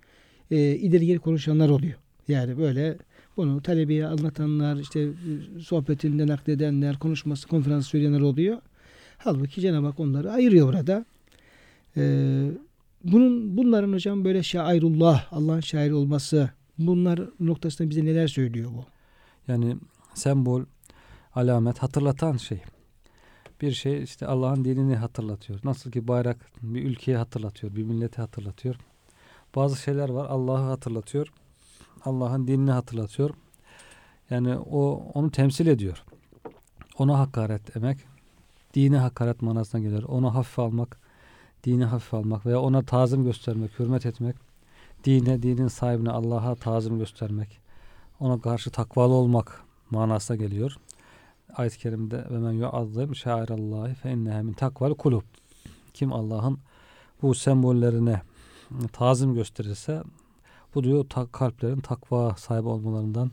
[0.50, 1.98] e, ileri geri konuşanlar oluyor.
[2.28, 2.96] Yani böyle
[3.36, 8.58] bunu talebeye anlatanlar, işte e, sohbetinde nakledenler, konuşması, konferans söyleyenler oluyor.
[9.18, 11.04] Halbuki Cenab-ı Hak onları ayırıyor burada.
[11.96, 12.50] Ee,
[13.04, 18.84] bunun bunların hocam böyle şairullah, Allah'ın şairi olması bunlar noktasında bize neler söylüyor bu?
[19.48, 19.76] Yani
[20.14, 20.62] sembol,
[21.34, 22.62] alamet, hatırlatan şey.
[23.60, 25.60] Bir şey işte Allah'ın dinini hatırlatıyor.
[25.64, 28.76] Nasıl ki bayrak bir ülkeyi hatırlatıyor, bir milleti hatırlatıyor.
[29.56, 31.32] Bazı şeyler var Allah'ı hatırlatıyor.
[32.04, 33.30] Allah'ın dinini hatırlatıyor.
[34.30, 36.04] Yani o onu temsil ediyor.
[36.98, 37.98] Ona hakaret etmek,
[38.74, 40.02] dine hakaret manasına gelir.
[40.02, 40.98] Onu hafife almak,
[41.64, 44.36] dini hafife almak veya ona tazim göstermek, hürmet etmek,
[45.04, 47.60] dine, dinin sahibine Allah'a tazim göstermek,
[48.20, 50.76] ona karşı takvalı olmak manasına geliyor.
[51.56, 55.22] Ayet-i kerimde ve men yuazzim şairallahi fe inneha min takval kulub.
[55.94, 56.58] Kim Allah'ın
[57.22, 58.20] bu sembollerine
[58.92, 60.02] tazim gösterirse
[60.74, 63.30] bu diyor ta- kalplerin takva sahibi olmalarından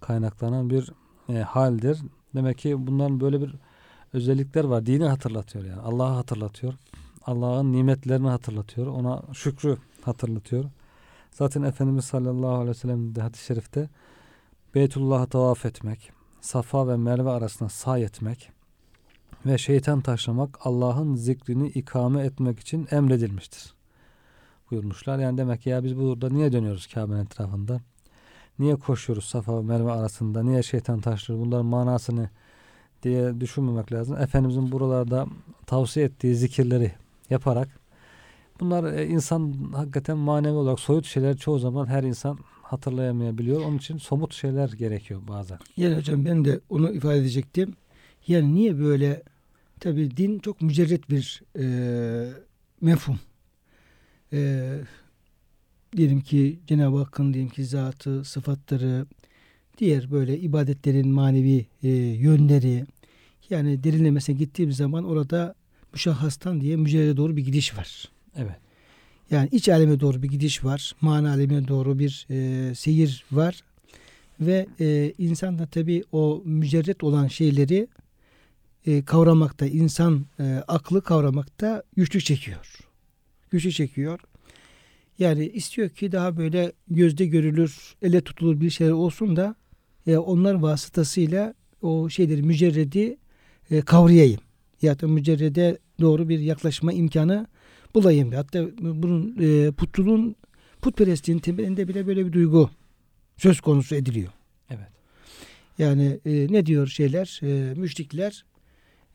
[0.00, 0.92] kaynaklanan bir
[1.28, 1.98] e, haldir.
[2.34, 3.54] Demek ki bunların böyle bir
[4.12, 4.86] özellikler var.
[4.86, 5.80] Dini hatırlatıyor yani.
[5.80, 6.74] Allah'ı hatırlatıyor.
[7.26, 8.86] Allah'ın nimetlerini hatırlatıyor.
[8.86, 10.64] Ona şükrü hatırlatıyor.
[11.30, 13.88] Zaten Efendimiz sallallahu aleyhi ve sellem de hadis-i şerifte
[14.74, 18.50] Beytullah'a tavaf etmek, Safa ve Merve arasında say etmek
[19.46, 23.79] ve şeytan taşlamak Allah'ın zikrini ikame etmek için emredilmiştir.
[24.70, 25.18] Buyurmuşlar.
[25.18, 27.80] Yani demek ki ya biz burada niye dönüyoruz Kabe'nin etrafında?
[28.58, 30.42] Niye koşuyoruz Safa ve Merve arasında?
[30.42, 31.40] Niye şeytan taşlıyor?
[31.40, 32.30] Bunların manasını
[33.02, 34.16] diye düşünmemek lazım.
[34.16, 35.26] Efendimizin buralarda
[35.66, 36.92] tavsiye ettiği zikirleri
[37.30, 37.68] yaparak
[38.60, 43.60] bunlar e, insan hakikaten manevi olarak soyut şeyler çoğu zaman her insan hatırlayamayabiliyor.
[43.60, 45.58] Onun için somut şeyler gerekiyor bazen.
[45.76, 47.74] Yani hocam ben de onu ifade edecektim.
[48.26, 49.22] Yani niye böyle
[49.80, 51.64] tabi din çok mücerret bir e,
[52.80, 53.18] mefhum.
[54.32, 54.70] E,
[55.96, 59.06] diyelim ki Cenab-ı Hakk'ın diyelim ki zatı, sıfatları,
[59.78, 62.86] diğer böyle ibadetlerin manevi e, yönleri
[63.50, 65.54] yani derinlemesine gittiğim zaman orada
[65.92, 68.08] müşahhastan diye mücerrede doğru bir gidiş var.
[68.36, 68.56] Evet.
[69.30, 70.94] Yani iç aleme doğru bir gidiş var.
[71.00, 73.60] Mana alemine doğru bir e, seyir var.
[74.40, 77.88] Ve e, insan da tabi o mücerret olan şeyleri
[78.86, 82.89] e, kavramakta, insan e, aklı kavramakta güçlük çekiyor.
[83.50, 84.20] Güçlük çekiyor.
[85.18, 89.54] Yani istiyor ki daha böyle gözde görülür, ele tutulur bir şeyler olsun da
[90.06, 93.16] e, onlar vasıtasıyla o şeyleri mücerredi
[93.70, 94.40] e, kavrayayım.
[94.82, 97.46] Ya da mücerrede doğru bir yaklaşma imkanı
[97.94, 98.32] bulayım.
[98.32, 100.36] Hatta bunun e, putçuluğun
[100.82, 102.70] putperestliğin temelinde bile böyle bir duygu
[103.36, 104.32] söz konusu ediliyor.
[104.70, 104.88] Evet.
[105.78, 108.44] Yani e, ne diyor şeyler e, müşrikler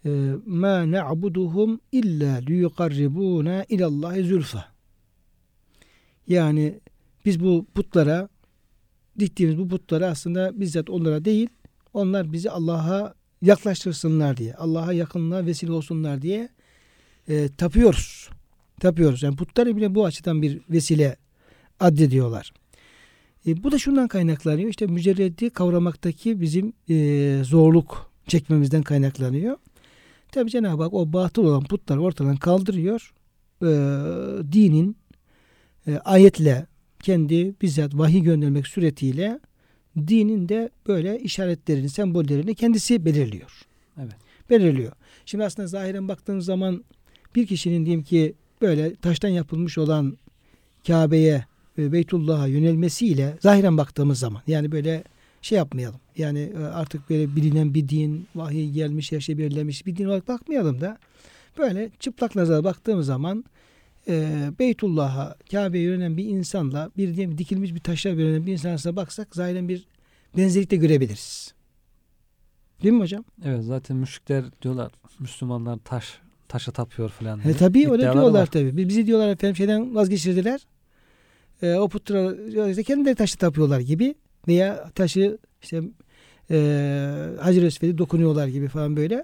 [0.05, 0.09] e,
[0.45, 4.65] ma na'buduhum illa liyukarribuna ilallahi zülfa.
[6.27, 6.79] Yani
[7.25, 8.29] biz bu putlara
[9.19, 11.49] diktiğimiz bu putlara aslında bizzat onlara değil
[11.93, 16.49] onlar bizi Allah'a yaklaştırsınlar diye Allah'a yakınlığa vesile olsunlar diye
[17.27, 18.29] e, tapıyoruz.
[18.79, 19.23] Tapıyoruz.
[19.23, 21.15] Yani putları bile bu açıdan bir vesile
[21.79, 22.53] addediyorlar.
[23.47, 24.69] E, bu da şundan kaynaklanıyor.
[24.69, 29.57] İşte mücerredi kavramaktaki bizim e, zorluk çekmemizden kaynaklanıyor.
[30.35, 33.13] Tabi Cenab-ı Hak o batıl olan putları ortadan kaldırıyor.
[33.61, 33.67] E,
[34.51, 34.97] dinin
[35.87, 36.65] e, ayetle
[37.01, 39.39] kendi bizzat vahiy göndermek suretiyle
[39.97, 43.61] dinin de böyle işaretlerini, sembollerini kendisi belirliyor.
[43.97, 44.15] Evet.
[44.49, 44.91] Belirliyor.
[45.25, 46.83] Şimdi aslında zahiren baktığınız zaman
[47.35, 50.17] bir kişinin diyelim ki böyle taştan yapılmış olan
[50.87, 51.45] Kabe'ye
[51.77, 55.03] ve Beytullah'a yönelmesiyle zahiren baktığımız zaman yani böyle
[55.45, 55.99] şey yapmayalım.
[56.17, 60.27] Yani e, artık böyle bilinen bir din, vahiy gelmiş, her şey belirlenmiş bir din olarak
[60.27, 60.97] bakmayalım da
[61.58, 63.45] böyle çıplak nazara baktığımız zaman
[64.08, 68.95] e, Beytullah'a, Kabe'ye yönelen bir insanla bir diyelim dikilmiş bir taşa yönelen bir insan arasında
[68.95, 69.86] baksak zahiren bir
[70.38, 71.53] benzerlik de görebiliriz.
[72.84, 73.23] Değil mi hocam?
[73.45, 77.43] Evet zaten müşrikler diyorlar Müslümanlar taş taşa tapıyor falan.
[77.43, 77.53] Diye.
[77.53, 78.45] tabii öyle diyorlar var.
[78.45, 78.77] tabii.
[78.77, 80.62] Biz- Bizi diyorlar efendim şeyden vazgeçirdiler.
[81.62, 81.89] E, o
[82.69, 84.15] işte kendileri taşı tapıyorlar gibi
[84.47, 85.81] veya taşı işte
[86.51, 86.58] e,
[87.41, 89.23] Hacer Esved'e dokunuyorlar gibi falan böyle.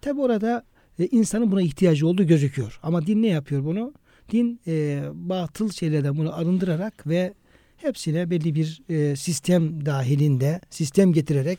[0.00, 0.64] Tabi orada
[0.98, 2.78] e, insanın buna ihtiyacı olduğu gözüküyor.
[2.82, 3.92] Ama din ne yapıyor bunu?
[4.32, 7.34] Din e, batıl şeylerden bunu arındırarak ve
[7.76, 11.58] hepsine belli bir e, sistem dahilinde sistem getirerek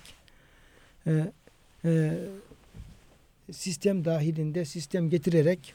[1.08, 1.32] e,
[1.86, 2.20] e,
[3.52, 5.74] sistem dahilinde sistem getirerek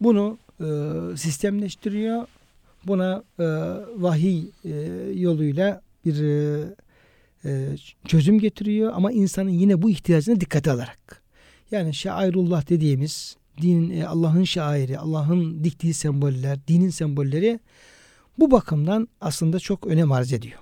[0.00, 0.66] bunu e,
[1.16, 2.26] sistemleştiriyor.
[2.88, 3.44] Buna e,
[4.02, 4.70] vahiy e,
[5.14, 6.64] yoluyla bir e,
[7.44, 11.22] e, çözüm getiriyor ama insanın yine bu ihtiyacına dikkate alarak.
[11.70, 17.60] Yani şairullah dediğimiz din e, Allah'ın şairi, Allah'ın diktiği semboller, dinin sembolleri
[18.38, 20.58] bu bakımdan aslında çok önem arz ediyor.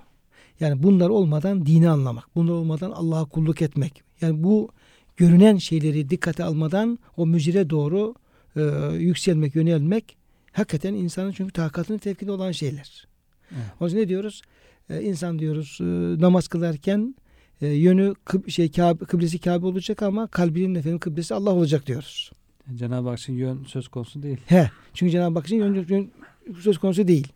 [0.59, 4.03] Yani bunlar olmadan dini anlamak, bunlar olmadan Allah'a kulluk etmek.
[4.21, 4.69] Yani bu
[5.17, 8.15] görünen şeyleri dikkate almadan o mücire doğru
[8.55, 8.61] e,
[8.95, 10.17] yükselmek, yönelmek
[10.57, 13.07] hakikaten insanın çünkü takatının tevkinde olan şeyler.
[13.51, 13.63] Evet.
[13.79, 14.41] O yüzden ne diyoruz?
[14.89, 15.85] Ee, insan diyoruz e,
[16.21, 17.15] namaz kılarken
[17.61, 22.31] e, yönü kıb, şey Kabe, kıblesi Kabe olacak ama kalbinin efendim kıblesi Allah olacak diyoruz.
[22.75, 24.37] Cenab-ı Hak için yön söz konusu değil.
[24.45, 24.71] He.
[24.93, 26.11] Çünkü Cenab-ı Hak için yön, yön
[26.59, 27.27] söz konusu değil.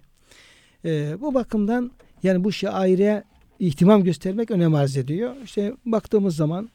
[0.86, 1.91] Ee, bu bakımdan
[2.23, 3.23] yani bu şaire
[3.60, 5.36] ihtimam göstermek önem arz ediyor.
[5.43, 6.69] İşte baktığımız zaman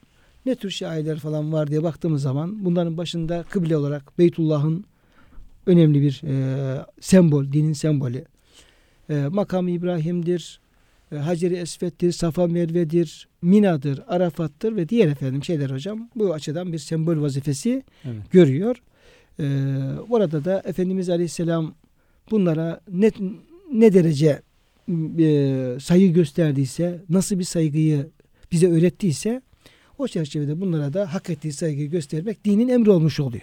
[0.46, 4.84] ne tür şairler falan var diye baktığımız zaman bunların başında kıble olarak Beytullah'ın
[5.66, 8.24] önemli bir e, sembol, dinin sembolü.
[9.10, 10.60] E, makam İbrahim'dir,
[11.12, 16.78] e, Hacer-i Esved'dir, Safa Merve'dir, Mina'dır, Arafat'tır ve diğer efendim şeyler hocam bu açıdan bir
[16.78, 18.32] sembol vazifesi Evet.
[18.32, 18.76] görüyor.
[19.40, 19.44] E,
[20.10, 21.74] orada da Efendimiz Aleyhisselam
[22.30, 23.10] bunlara ne,
[23.72, 24.42] ne derece
[25.18, 28.06] e, saygı gösterdiyse, nasıl bir saygıyı
[28.52, 29.42] bize öğrettiyse
[29.98, 33.42] o çerçevede bunlara da hak ettiği saygıyı göstermek dinin emri olmuş oluyor.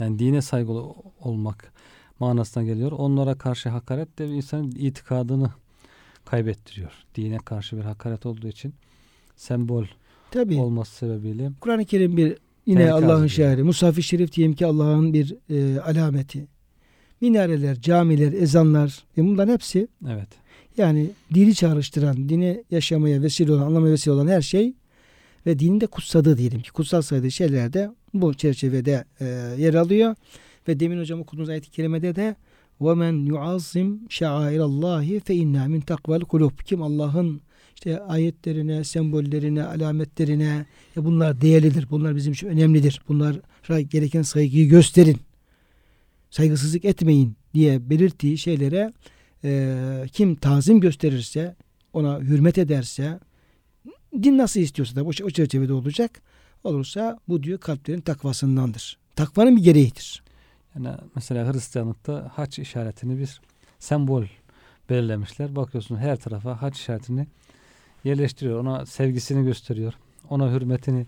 [0.00, 1.72] Yani dine saygılı olmak
[2.20, 2.92] manasına geliyor.
[2.92, 5.50] Onlara karşı hakaret de bir insanın itikadını
[6.24, 6.92] kaybettiriyor.
[7.14, 8.74] Dine karşı bir hakaret olduğu için
[9.36, 9.84] sembol
[10.30, 13.62] Tabii olması sebebiyle Kur'an-ı Kerim bir yine Allah'ın şairi.
[13.62, 16.46] Musaf-ı Şerif diyelim ki Allah'ın bir e, alameti.
[17.20, 20.28] Minareler, camiler, ezanlar e bunların hepsi evet
[20.76, 24.74] yani dini çağrıştıran, dini yaşamaya vesile olan, anlamaya vesile olan her şey
[25.46, 29.25] ve dinin de kutsadığı diyelim ki kutsal sayıdığı şeyler de bu çerçevede e,
[29.57, 30.15] yer alıyor.
[30.67, 32.35] Ve demin hocam okuduğunuz ayet-i kerimede de
[32.81, 37.41] وَمَنْ يُعَظِّمْ شَعَائِرَ اللّٰهِ فَاِنَّا مِنْ تَقْوَ الْقُلُوبِ Kim Allah'ın
[37.75, 41.87] işte ayetlerine, sembollerine, alametlerine ya bunlar değerlidir.
[41.89, 43.01] Bunlar bizim için önemlidir.
[43.07, 45.17] Bunlara gereken saygıyı gösterin.
[46.29, 48.93] Saygısızlık etmeyin diye belirttiği şeylere
[49.43, 49.75] e,
[50.11, 51.55] kim tazim gösterirse,
[51.93, 53.19] ona hürmet ederse,
[54.23, 56.21] din nasıl istiyorsa da o, o çerçevede olacak.
[56.64, 58.98] Olursa bu diyor kalplerin takvasındandır.
[59.16, 60.22] Takvanın bir gereğidir.
[60.74, 63.40] yani mesela Hristiyanlıkta haç işaretini bir
[63.78, 64.24] sembol
[64.90, 65.56] belirlemişler.
[65.56, 67.26] Bakıyorsun her tarafa haç işaretini
[68.04, 68.60] yerleştiriyor.
[68.60, 69.94] Ona sevgisini gösteriyor.
[70.30, 71.06] Ona hürmetini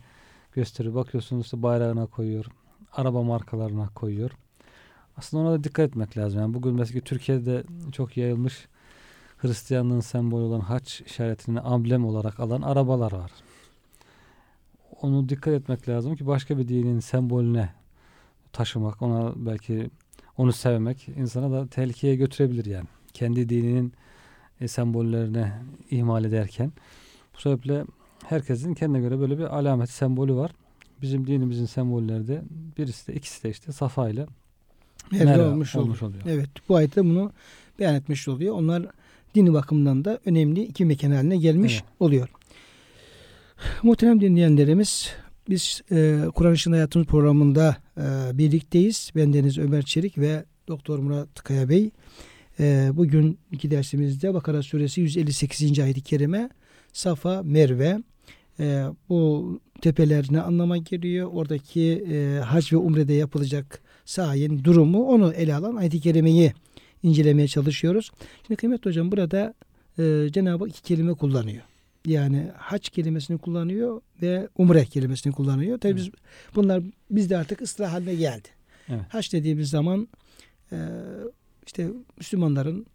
[0.52, 0.94] gösteriyor.
[0.94, 2.46] Bakıyorsunuz işte bayrağına koyuyor.
[2.92, 4.30] Araba markalarına koyuyor.
[5.16, 6.40] Aslında ona da dikkat etmek lazım.
[6.40, 8.68] Yani bugün mesela Türkiye'de çok yayılmış
[9.38, 13.30] Hristiyanlığın sembolü olan haç işaretini amblem olarak alan arabalar var.
[15.04, 17.68] Onu dikkat etmek lazım ki başka bir dinin sembolüne
[18.52, 19.90] taşımak, ona belki
[20.36, 22.86] onu sevmek insana da tehlikeye götürebilir yani.
[23.12, 23.92] Kendi dininin
[24.60, 25.52] e, sembollerine
[25.90, 26.72] ihmal ederken.
[27.36, 27.84] Bu sebeple
[28.24, 30.50] herkesin kendine göre böyle bir alamet, sembolü var.
[31.02, 32.42] Bizim dinimizin sembolleri de
[32.78, 34.26] birisi de ikisi de işte Safa ile
[35.12, 36.22] Merve Merve olmuş, olmuş oluyor.
[36.22, 36.36] oluyor.
[36.36, 37.32] Evet bu ayette bunu
[37.78, 38.54] beyan etmiş oluyor.
[38.54, 38.86] Onlar
[39.34, 41.84] dini bakımından da önemli iki mekan haline gelmiş Evet.
[42.00, 42.28] oluyor.
[43.82, 45.10] Muhterem dinleyenlerimiz
[45.48, 49.10] biz e, Kur'an Işığında Hayatımız programında e, birlikteyiz.
[49.16, 51.90] Bendeniz Ömer Çelik ve Doktor Murat Kaya Bey.
[52.60, 55.78] E, bugünkü dersimizde Bakara Suresi 158.
[55.78, 56.50] ayet-i kerime
[56.92, 57.98] Safa, Merve.
[58.60, 61.30] E, bu tepeler ne anlama geliyor?
[61.32, 66.52] Oradaki e, hac ve umrede yapılacak sayin durumu onu ele alan ayet-i kerimeyi
[67.02, 68.10] incelemeye çalışıyoruz.
[68.46, 69.54] Şimdi kıymetli hocam burada
[69.98, 71.62] e, Cenab-ı Hak iki kelime kullanıyor.
[72.06, 75.78] Yani hac kelimesini kullanıyor ve umre kelimesini kullanıyor.
[75.78, 76.10] Tabii biz
[76.54, 78.48] bunlar bizde artık ıslah haline geldi.
[78.88, 79.00] Evet.
[79.08, 80.08] Hac dediğimiz zaman
[80.72, 80.78] e,
[81.66, 81.88] işte
[82.18, 82.86] Müslümanların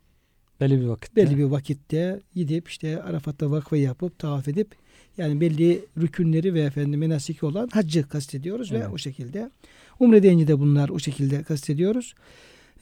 [0.62, 4.76] belli bir vakitte belli bir vakitte gidip işte Arafat'ta vakfe yapıp tavaf edip
[5.18, 8.88] yani belli rükünleri ve efendim menasiki olan haccı kastediyoruz ve Evet.
[8.94, 9.52] o şekilde
[10.00, 12.14] umre deyince de bunlar o şekilde kastediyoruz.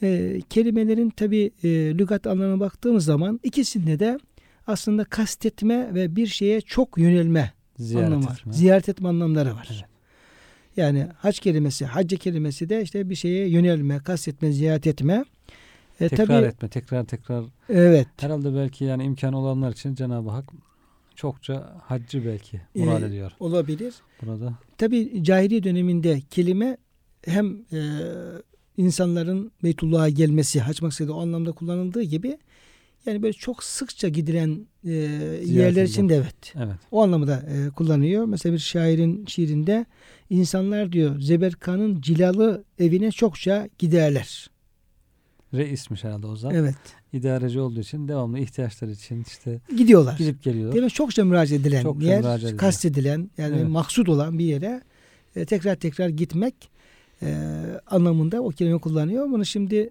[0.04, 4.20] Ee, kelimelerin tabi e, lügat anlamına baktığımız zaman ikisinde de
[4.68, 8.38] aslında kastetme ve bir şeye çok yönelme ziyaret anlamı var.
[8.39, 8.53] etme.
[8.53, 9.68] Ziyaret etme anlamları var.
[9.72, 9.86] Evet.
[10.78, 15.26] Yani hac kelimesi, hacce kelimesi de işte bir şeye yönelme, kastetme, ziyaret etme.
[15.99, 17.43] E, tekrar tabii etme, tekrar tekrar.
[17.70, 18.07] evet.
[18.18, 20.49] Herhalde belki yani imkan olanlar için Cenab-ı Hak
[21.15, 23.93] çokça haccı belki murad Ee, ediyor Olabilir.
[24.22, 24.53] burada.
[24.78, 26.78] Tabi cahiliye döneminde kelime
[27.26, 27.80] hem e,
[28.78, 32.38] insanların Beytullah'a gelmesi, hac maksadı o anlamda kullanıldığı gibi
[33.06, 34.91] Yani böyle çok sıkça gidilen e,
[35.45, 36.54] yerler için de evet.
[36.56, 36.76] Evet.
[36.91, 38.26] O anlamda e, kullanıyor.
[38.26, 39.86] Mesela bir şairin şiirinde
[40.30, 44.50] insanlar diyor Zeberkan'ın cilalı evine çokça giderler.
[45.54, 46.56] Reismiş herhalde o zaman.
[46.58, 46.76] Evet.
[47.14, 50.18] İdareci olduğu için devamlı ihtiyaçları için işte Gidiyorlar.
[50.18, 50.74] gidip geliyor.
[50.76, 52.58] Demek çokça müracaat edilen Çokça yer, müracaat edilen.
[52.58, 53.70] kastedilen yani Evet.
[53.70, 54.82] maksud olan bir yere
[55.36, 56.70] e, tekrar tekrar gitmek
[57.22, 57.36] e,
[57.88, 59.26] anlamında o kelime kullanıyor.
[59.32, 59.89] Bunu şimdi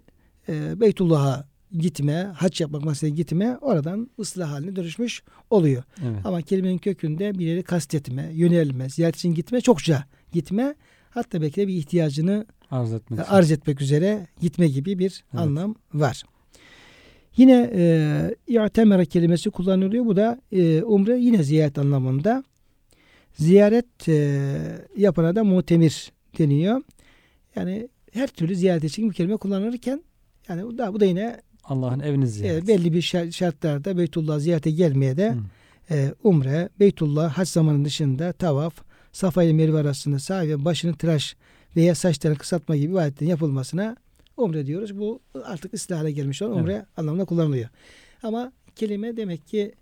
[0.49, 5.83] e, Beytullah'a gitme, hac yapmak masaya gitme oradan ıslah haline dönüşmüş oluyor.
[6.05, 6.25] Evet.
[6.25, 10.75] Ama kelimenin kökünde bir yeri kastetme, yönelme, ziyaret için gitme, çokça gitme.
[11.09, 13.31] Hatta belki de bir ihtiyacını Arz etmek için.
[13.31, 15.41] arz etmek üzere gitme gibi bir Evet.
[15.43, 16.23] anlam var.
[17.37, 20.05] Yine e, i'temere kelimesi kullanılıyor.
[20.05, 22.43] Bu da e, umre yine ziyaret anlamında.
[23.33, 24.57] Ziyaret e,
[24.97, 26.81] yapana da mutemir deniyor.
[27.55, 30.03] Yani her türlü ziyaret için bu kelime kullanılırken
[30.49, 32.63] yani bu da, bu da yine Allah'ın evini ziyaret.
[32.63, 35.37] e, belli bir şar- şartlarda Beytullah ziyarete gelmeye de Hı.
[35.95, 38.73] e, umre, Beytullah hac zamanı dışında tavaf,
[39.11, 41.35] Safa ile Merve arasında sahi ve başını tıraş
[41.75, 43.95] veya saçlarını kısaltma gibi ibadetlerin yapılmasına
[44.37, 44.99] umre diyoruz.
[44.99, 47.69] Bu artık ıslah hale gelmiş olan umre anlamında kullanılıyor.
[48.23, 49.75] Ama kelime demek ki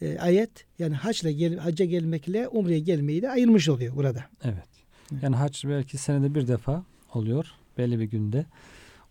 [0.00, 4.24] e, ayet yani hacla gel, hacca gelmekle umreye gelmeyi de ayırmış oluyor burada.
[4.44, 4.68] Evet.
[5.22, 6.84] Yani hac belki senede bir defa
[7.14, 7.46] oluyor.
[7.78, 8.46] Belli bir günde.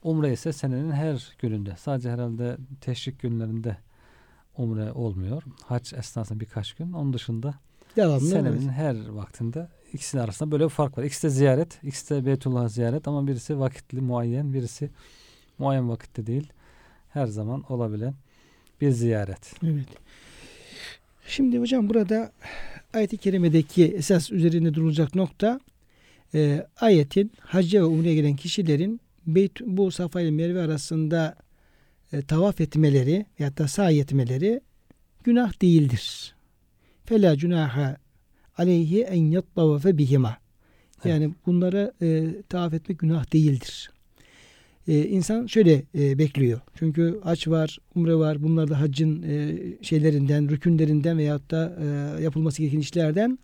[0.03, 1.75] Umre ise senenin her gününde.
[1.77, 3.77] Sadece herhalde teşrik günlerinde
[4.57, 5.43] umre olmuyor.
[5.65, 6.93] Hac esnasında birkaç gün.
[6.93, 7.53] Onun dışında
[7.95, 8.27] Devamlı.
[8.27, 8.71] senenin evet.
[8.71, 11.03] her vaktinde ikisinin arasında böyle bir fark var.
[11.03, 14.89] İkisi de ziyaret, ikisi de Beytullah ziyaret ama birisi vakitli, muayyen, birisi
[15.57, 16.53] muayyen vakitte değil.
[17.09, 18.13] Her zaman olabilen
[18.81, 19.53] bir ziyaret.
[19.63, 19.87] Evet.
[21.27, 22.31] Şimdi hocam burada
[22.93, 25.59] ayet-i kerimedeki esas üzerinde durulacak nokta
[26.33, 31.35] e, ayetin hacca ve umreye gelen kişilerin Beyt, bu Safa ile Merve arasında
[32.13, 34.61] e, tavaf etmeleri ya da sahi etmeleri
[35.23, 36.35] günah değildir.
[37.05, 37.97] Fela cunaha
[38.57, 40.37] aleyhi en yattavafe bihima.
[41.05, 43.91] Yani bunlara e, tavaf etmek günah değildir.
[44.87, 46.59] E, insan şöyle e, bekliyor.
[46.75, 48.43] Çünkü hac var, umre var.
[48.43, 53.39] Bunlar da haccın e, şeylerinden, rükünlerinden veyahut da e, yapılması gereken işlerden.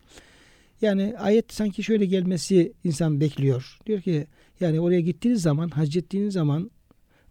[0.82, 3.78] Yani ayet sanki şöyle gelmesi insan bekliyor.
[3.86, 4.28] Diyor ki
[4.60, 6.72] yani oraya gittiğiniz zaman, hac ettiğiniz zaman,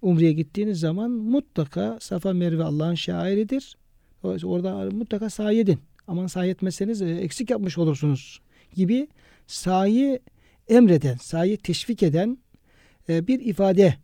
[0.02, 3.76] umreye gittiğiniz zaman mutlaka Safa Merve Allah'ın şairidir.
[4.22, 5.78] Orada mutlaka sahi edin.
[6.06, 8.40] Aman sahi etmezseniz e, eksik yapmış olursunuz
[8.74, 9.08] gibi
[9.46, 10.20] sahi
[10.68, 12.38] emreden, sahi teşvik eden
[13.08, 13.94] e, bir ifade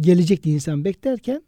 [0.00, 1.42] gelecek diye insan beklerken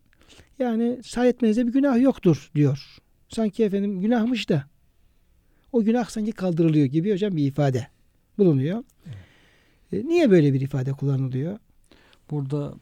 [0.58, 2.98] yani sahi etmenize bir günah yoktur diyor.
[3.28, 4.64] Sanki efendim günahmış da
[5.72, 7.86] o günah sanki kaldırılıyor gibi hocam bir ifade
[8.38, 8.78] bulunuyor.
[8.78, 9.10] E,
[9.93, 11.59] niye böyle bir ifade kullanılıyor?
[12.30, 12.74] Burada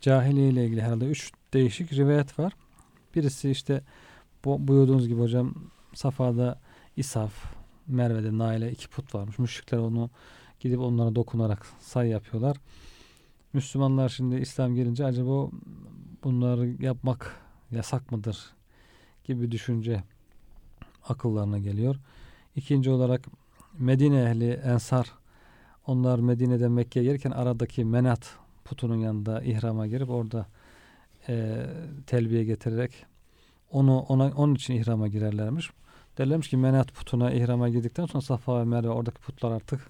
[0.00, 2.52] cahiliye ile ilgili herhalde üç değişik rivayet var.
[3.14, 3.82] Birisi işte
[4.44, 5.54] bu buyurduğunuz gibi hocam
[5.94, 6.60] Safa'da
[6.96, 7.32] İsaf,
[7.86, 9.38] Merve'de Nail'e iki put varmış.
[9.38, 10.10] Müşrikler onu
[10.60, 12.56] gidip onlara dokunarak say yapıyorlar.
[13.52, 15.50] Müslümanlar şimdi İslam gelince acaba
[16.24, 17.40] bunları yapmak
[17.70, 18.54] yasak mıdır
[19.24, 20.02] gibi bir düşünce
[21.08, 21.96] akıllarına geliyor.
[22.56, 23.26] İkinci olarak
[23.78, 25.12] Medine ehli Ensar
[25.86, 28.34] onlar Medine'den Mekke'ye gelirken aradaki Menat
[28.64, 30.46] putunun yanında ihrama girip orada
[31.28, 31.66] e,
[32.06, 33.06] telbiye getirerek
[33.70, 35.70] onu ona onun için ihrama girerlermiş.
[36.18, 39.80] Derlermiş ki Menat putuna ihrama girdikten sonra Safa ve Merve oradaki putlar artık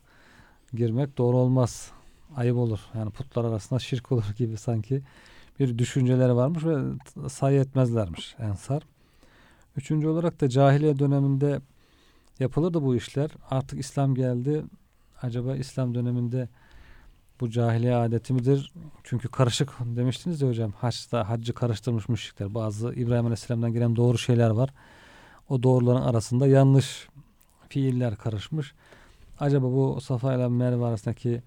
[0.74, 1.90] girmek doğru olmaz.
[2.36, 2.80] Ayıp olur.
[2.94, 5.02] Yani putlar arasında şirk olur gibi sanki
[5.60, 6.78] bir düşünceleri varmış ve
[7.28, 8.82] sayı etmezlermiş Ensar.
[9.76, 11.60] Üçüncü olarak da cahiliye döneminde
[12.38, 13.30] yapılırdı bu işler.
[13.50, 14.64] Artık İslam geldi.
[15.22, 16.48] Acaba İslam döneminde
[17.40, 18.72] bu cahiliye adeti midir?
[19.04, 20.72] Çünkü karışık demiştiniz ya hocam.
[20.72, 22.54] Haçta haccı karıştırmış müşrikler.
[22.54, 24.70] Bazı İbrahim Aleyhisselam'dan gelen doğru şeyler var.
[25.48, 27.08] O doğruların arasında yanlış
[27.68, 28.74] fiiller karışmış.
[29.40, 31.42] Acaba bu Safa ile Merve arasındaki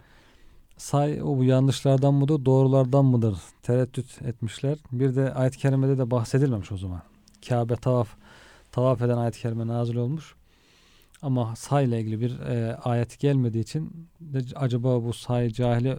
[0.78, 4.78] say o bu yanlışlardan mıdır, doğrulardan mıdır tereddüt etmişler.
[4.92, 7.02] Bir de ayet-i kerimede de bahsedilmemiş o zaman.
[7.50, 8.10] Kabe tavaf
[8.72, 10.36] tavaf eden ayet-i kerime nazil olmuş.
[11.22, 15.98] Ama say ile ilgili bir e, ayet gelmediği için de acaba bu say cahili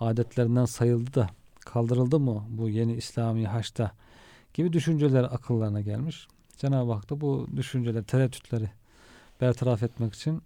[0.00, 1.30] adetlerinden sayıldı da
[1.60, 3.92] kaldırıldı mı bu yeni İslami haçta
[4.54, 6.28] gibi düşünceler akıllarına gelmiş.
[6.56, 8.70] Cenab-ı Hak da bu düşünceleri, tereddütleri
[9.40, 10.42] bertaraf etmek için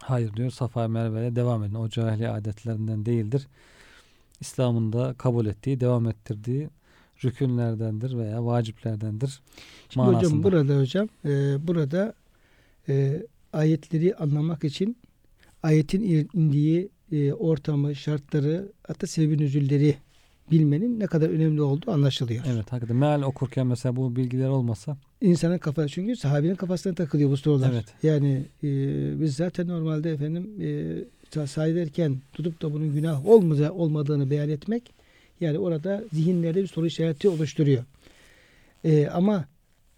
[0.00, 1.74] hayır diyor Safa Merve'ye devam edin.
[1.74, 3.46] O cahili adetlerinden değildir.
[4.40, 6.70] İslam'ın da kabul ettiği, devam ettirdiği
[7.24, 9.40] rükünlerdendir veya vaciplerdendir.
[9.90, 10.42] Şimdi hocam manasında.
[10.42, 12.14] burada hocam e, burada
[12.88, 13.22] e,
[13.52, 14.96] ayetleri anlamak için
[15.62, 19.94] ayetin indiği e, ortamı, şartları hatta sebebi nüzulleri
[20.50, 22.44] bilmenin ne kadar önemli olduğu anlaşılıyor.
[22.52, 27.36] Evet hakikaten meal okurken mesela bu bilgiler olmasa İnsanın kafası çünkü sahabenin kafasına takılıyor bu
[27.36, 27.72] sorular.
[27.72, 27.84] Evet.
[28.02, 28.70] Yani e,
[29.20, 30.50] biz zaten normalde efendim
[31.40, 34.92] e, say ederken tutup da bunun günah olmadığı, olmadığını beyan etmek
[35.40, 37.84] yani orada zihinlerde bir soru işareti oluşturuyor.
[38.84, 39.44] E, ama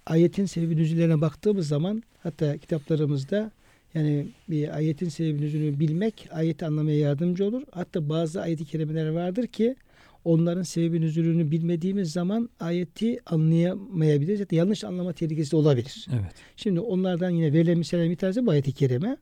[0.06, 3.50] ayetin sebebi nüzullerine baktığımız zaman hatta kitaplarımızda
[3.94, 7.62] yani bir ayetin sebebi nüzulünü bilmek ayeti anlamaya yardımcı olur.
[7.70, 9.76] Hatta bazı ayeti kerimeler vardır ki
[10.24, 14.40] onların sebebi nüzulünü bilmediğimiz zaman ayeti anlayamayabiliriz.
[14.40, 16.06] Hatta yanlış anlama tehlikesi de olabilir.
[16.12, 16.32] evet.
[16.56, 19.16] Şimdi onlardan yine verilen misaller bir tanesi bu ayet-i kerime.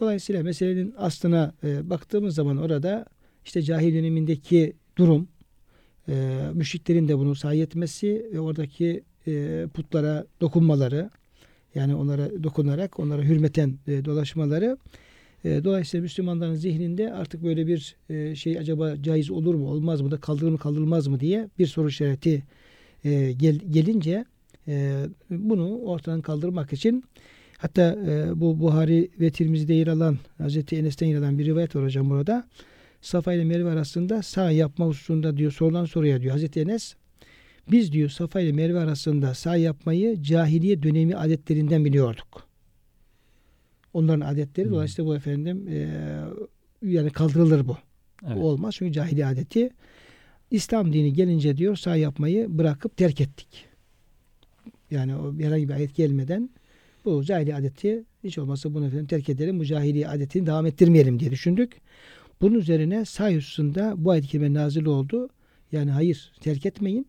[0.00, 3.06] Dolayısıyla meselenin aslına e, baktığımız zaman orada
[3.44, 5.28] işte cahil dönemindeki durum,
[6.08, 11.10] e, müşriklerin de bunu sahi etmesi ve oradaki e, putlara dokunmaları,
[11.74, 14.76] yani onlara dokunarak onlara hürmeten e, dolaşmaları.
[15.44, 17.96] E, dolayısıyla Müslümanların zihninde artık böyle bir
[18.34, 21.88] şey acaba caiz olur mu, olmaz mı da kaldırır mı, kaldırılmaz mı diye bir soru
[21.88, 22.42] işareti
[23.36, 24.24] gel, gelince
[25.30, 27.04] bunu ortadan kaldırmak için
[27.58, 27.98] hatta
[28.34, 32.44] bu Buhari ve Tirmizi'de yer alan Hazreti Enes'ten yer alan bir rivayet var hocam burada.
[33.00, 36.94] Safa ile Merve arasında sağ yapma hususunda diyor sorulan soruya diyor Hazreti Enes
[37.70, 42.46] biz diyor Safa ile Merve arasında sağ yapmayı cahiliye dönemi adetlerinden biliyorduk.
[43.94, 44.74] Onların adetleri Hmm.
[44.74, 45.88] dolayısıyla bu efendim e,
[46.82, 47.76] yani kaldırılır bu.
[48.26, 48.36] Evet.
[48.36, 49.70] Bu olmaz çünkü cahiliye adeti.
[50.50, 53.64] İslam dini gelince diyor sağ yapmayı bırakıp terk ettik.
[54.90, 56.50] Yani o herhangi bir ayet gelmeden
[57.04, 59.60] bu cahiliye adeti hiç olmazsa bunu efendim terk edelim.
[59.60, 61.80] Bu cahiliye adetini devam ettirmeyelim diye düşündük.
[62.40, 65.28] Bunun üzerine sağ hususunda bu ayet-i kerime nazil oldu.
[65.72, 67.06] Yani hayır terk etmeyin.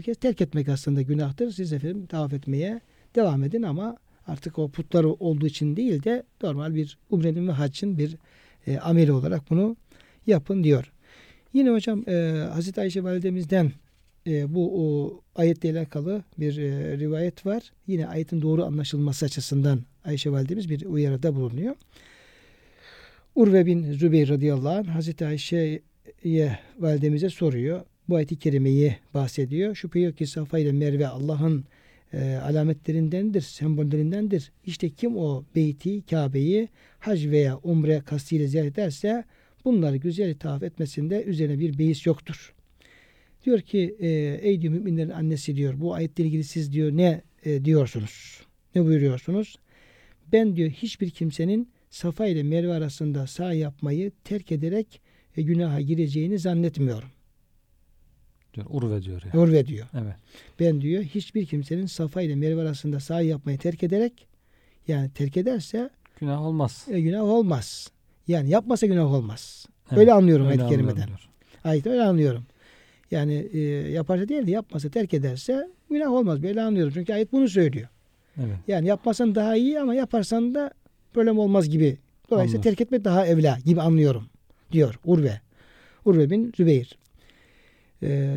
[0.00, 1.50] Bu kez terk etmek aslında günahtır.
[1.50, 2.80] Siz efendim tavaf etmeye
[3.14, 3.96] devam edin ama
[4.26, 8.16] artık o putlar olduğu için değil de normal bir umrenin ve haccın bir
[8.66, 9.76] e, ameli olarak bunu
[10.26, 10.92] yapın diyor.
[11.52, 13.72] Yine hocam e, Hazreti Ayşe validemizden
[14.26, 17.72] e, bu o, ayetle alakalı bir e, rivayet var.
[17.86, 21.74] Yine ayetin doğru anlaşılması açısından Ayşe validemiz bir uyarıda bulunuyor.
[23.34, 27.80] Urve bin Zübeyir radıyallahu anh Hazreti Ayşe'ye validemize soruyor.
[28.10, 29.74] Bu ayeti kerimeyi bahsediyor.
[29.74, 31.64] Şüphe yok ki Safa ile Merve Allah'ın
[32.12, 34.52] e, alametlerindendir, sembollerindendir.
[34.66, 39.24] İşte kim o beyti, Kabe'yi hac veya umre kastıyla ziyaret ederse
[39.64, 42.54] bunları güzel tavaf etmesinde üzerine bir beis yoktur.
[43.44, 44.08] Diyor ki e,
[44.42, 48.40] ey diyor müminlerin annesi diyor bu ayetle ilgili siz diyor ne e, diyorsunuz?
[48.74, 49.56] Ne buyuruyorsunuz?
[50.32, 55.00] Ben diyor hiçbir kimsenin Safa ile Merve arasında sağ yapmayı terk ederek
[55.36, 57.08] e, günaha gireceğini zannetmiyorum.
[58.54, 59.40] Diyor, urve diyor ya.
[59.40, 59.86] Urve diyor.
[59.94, 60.14] Evet.
[60.60, 64.26] Ben diyor hiçbir kimsenin Safa ile Merve arasında sağ yapmayı terk ederek
[64.88, 65.90] yani terk ederse
[66.20, 66.86] Günah olmaz.
[66.90, 67.90] e, günah olmaz.
[68.28, 69.66] Yani yapmasa günah olmaz.
[69.90, 71.18] Evet, Öyle anlıyorum öyle ayet-i anlıyorum kerimeden.
[71.64, 72.44] Ayet öyle anlıyorum.
[73.10, 73.58] Yani e,
[73.90, 76.42] yaparsa değil de yapmasa terk ederse günah olmaz.
[76.42, 76.92] Böyle anlıyorum.
[76.96, 77.88] Çünkü ayet bunu söylüyor.
[78.38, 78.56] Evet.
[78.68, 80.70] Yani yapmasan daha iyi ama yaparsan da
[81.14, 81.98] problem olmaz gibi.
[82.30, 82.70] Dolayısıyla Anladım.
[82.70, 84.26] terk etmek daha evla gibi anlıyorum.
[84.72, 85.40] Diyor Urve.
[86.04, 86.98] Urve bin Zübeyir.
[88.02, 88.36] Ee,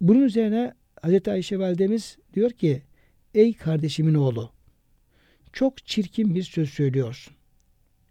[0.00, 2.82] bunun üzerine Hazreti Ayşe validemiz diyor ki
[3.34, 4.50] Ey kardeşimin oğlu
[5.52, 7.34] çok çirkin bir söz söylüyorsun.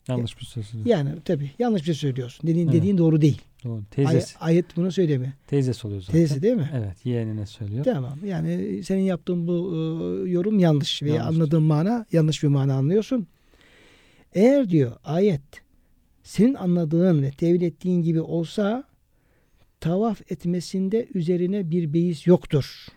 [0.08, 0.66] Yanlış bir söz.
[0.86, 2.48] Yani tabi yanlış bir söylüyorsun.
[2.48, 2.76] Dediğin, Evet.
[2.78, 3.42] dediğin doğru değil.
[3.64, 3.78] Doğru.
[3.78, 4.38] Ay- Teyzesi.
[4.40, 5.32] ayet bunu söylemiyor.
[5.48, 6.14] Teyzesi oluyor zaten.
[6.14, 6.70] Teyzesi değil mi?
[6.76, 7.06] Evet.
[7.06, 7.84] Yeğenine söylüyor.
[7.84, 8.20] Tamam.
[8.26, 11.36] Yani senin yaptığın bu e, yorum yanlış veya Yanlış.
[11.38, 13.28] anladığın mana yanlış bir mana anlıyorsun.
[14.34, 15.42] Eğer diyor ayet
[16.24, 18.84] senin anladığın ve tevil ettiğin gibi olsa
[19.82, 22.88] tavaf etmesinde üzerine bir beis yoktur.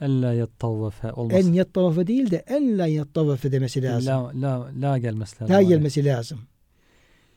[0.00, 1.46] Ella yattavvefe olmaz.
[1.48, 4.12] En yattavafe değil de en la yattavafe demesi lazım.
[4.12, 5.54] La, la, la gelmesi lazım.
[5.56, 6.38] La gelmesi lazım.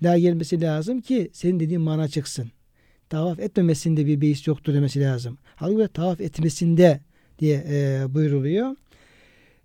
[0.03, 2.51] La gelmesi lazım ki senin dediğin mana çıksın.
[3.09, 5.37] Tavaf etmemesinde bir beis yoktur demesi lazım.
[5.55, 6.99] Halbuki tavaf etmesinde
[7.39, 8.75] diye e, buyruluyor.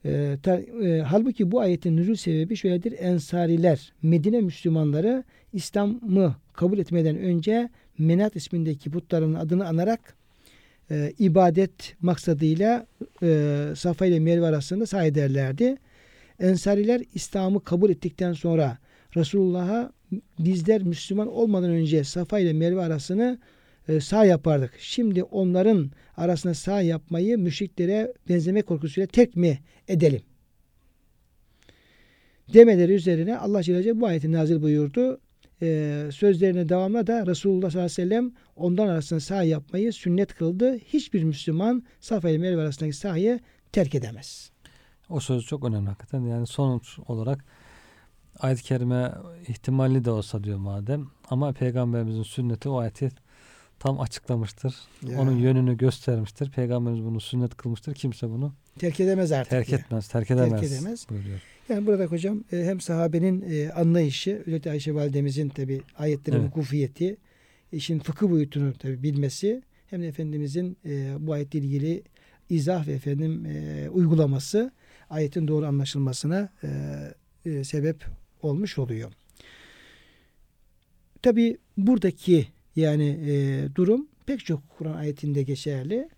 [0.04, 2.94] E, ta- e, halbuki bu ayetin nüzul sebebi şöyledir.
[2.98, 7.70] Ensariler, Medine Müslümanları İslam'ı kabul etmeden önce
[8.00, 10.14] Menat ismindeki putların adını anarak
[10.90, 12.86] e, ibadet maksadıyla
[13.22, 15.76] e, Safa ile Merve arasında sahi ederlerdi.
[16.40, 18.78] Ensariler İslam'ı kabul ettikten sonra
[19.16, 19.92] Resulullah'a
[20.38, 23.38] bizler Müslüman olmadan önce Safa ile Merve arasını
[23.88, 24.74] e, sağ yapardık.
[24.78, 30.22] Şimdi onların arasına sağ yapmayı müşriklere benzeme korkusuyla tek mi edelim?
[32.54, 35.20] Demeleri üzerine Allah Celle bu ayeti nazil buyurdu.
[35.62, 40.78] E, sözlerine devamla da Resulullah sallallahu aleyhi ve sellem ondan arasında sağ yapmayı sünnet kıldı.
[40.78, 43.40] Hiçbir Müslüman Safa ile Merve arasındaki sahayı
[43.72, 44.50] terk edemez.
[45.08, 46.20] O söz çok önemli hakikaten.
[46.20, 47.44] Yani sonuç olarak
[48.38, 49.12] ayet-i kerime
[49.48, 53.10] ihtimalli de olsa diyor madem ama peygamberimizin sünneti o ayeti
[53.78, 54.74] tam açıklamıştır.
[55.02, 55.20] Ya.
[55.20, 56.50] Onun yönünü göstermiştir.
[56.50, 57.94] Peygamberimiz bunu sünnet kılmıştır.
[57.94, 59.50] Kimse bunu terk edemez artık.
[59.50, 59.78] terk diye.
[59.78, 60.72] etmez, terk edemez.
[60.72, 61.06] edemez.
[61.10, 61.40] Buyuruyor.
[61.70, 66.46] Yani burada hocam e, hem sahabenin e, anlayışı, özellikle Ayşe validemizin tabi ayetlerin Evet.
[66.46, 67.16] vukufiyeti,
[67.72, 72.02] işin fıkıh boyutunu tabi bilmesi, hem de Efendimizin e, bu ayetle ilgili
[72.50, 73.46] izah ve efendim
[73.92, 74.72] uygulaması
[75.10, 76.48] ayetin doğru anlaşılmasına
[77.62, 78.04] sebep
[78.42, 79.12] olmuş oluyor.
[81.22, 82.46] Tabi buradaki
[82.76, 83.18] yani
[83.74, 86.08] durum pek çok Kur'an ayetinde geçerli.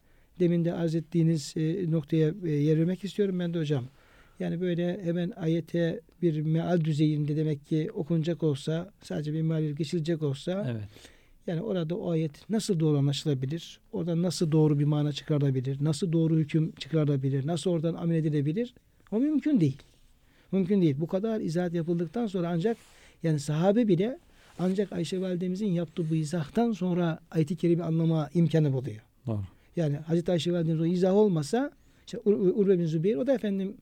[0.41, 1.55] Demin de arz ettiğiniz
[1.89, 3.85] noktaya yer vermek istiyorum ben de hocam.
[4.43, 10.23] Yani böyle hemen ayete bir meal düzeyinde demek ki okunacak olsa sadece bir meal geçilecek
[10.23, 10.83] olsa Evet.
[11.47, 13.81] yani orada o ayet nasıl doğru anlaşılabilir?
[13.93, 15.85] Oradan nasıl doğru bir mana çıkarılabilir?
[15.85, 17.47] Nasıl doğru hüküm çıkarılabilir?
[17.47, 18.75] Nasıl oradan amel edilebilir?
[19.13, 19.83] O mümkün değil.
[20.53, 20.97] Mümkün değil.
[21.01, 22.77] Bu kadar izahat yapıldıktan sonra ancak
[23.23, 24.19] yani sahabe bile
[24.59, 29.01] ancak Ayşe validemizin yaptığı bu izahtan sonra ayet-i kerime anlama imkanı buluyor.
[29.27, 29.41] Doğru.
[29.77, 31.71] Yani Hazreti Ayşe validemiz o izah olmasa
[32.07, 33.75] işte Ur- Urve bin Zübeyir o da efendim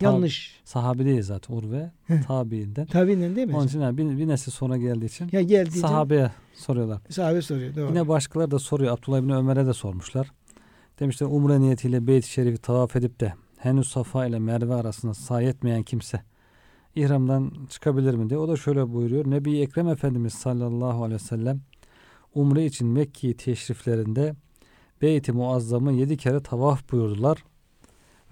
[0.00, 0.60] yanlış.
[0.64, 1.92] Sahabi değil zaten Urve.
[2.26, 2.86] tabiinden.
[2.86, 3.56] Tabiinden değil mi?
[3.56, 7.00] Onun için yani bir, bir nesil sonra geldiği için ya geldiği sahabeye soruyorlar.
[7.08, 7.74] sahabe soruyor.
[7.76, 7.88] Doğru.
[7.88, 8.98] Yine başkaları da soruyor.
[8.98, 10.30] Abdullah bin Ömer'e de sormuşlar.
[11.00, 15.82] Demişler umre niyetiyle Beyt-i Şerif'i tavaf edip de henüz Safa ile Merve arasında sahi etmeyen
[15.82, 16.22] kimse
[16.94, 18.38] ihramdan çıkabilir mi diye.
[18.38, 19.30] O da şöyle buyuruyor.
[19.30, 21.60] Nebi Ekrem Efendimiz sallallahu aleyhi ve sellem
[22.34, 24.34] umre için Mekke'yi teşriflerinde
[25.02, 27.44] Beyt-i Muazzam'ı yedi kere tavaf buyurdular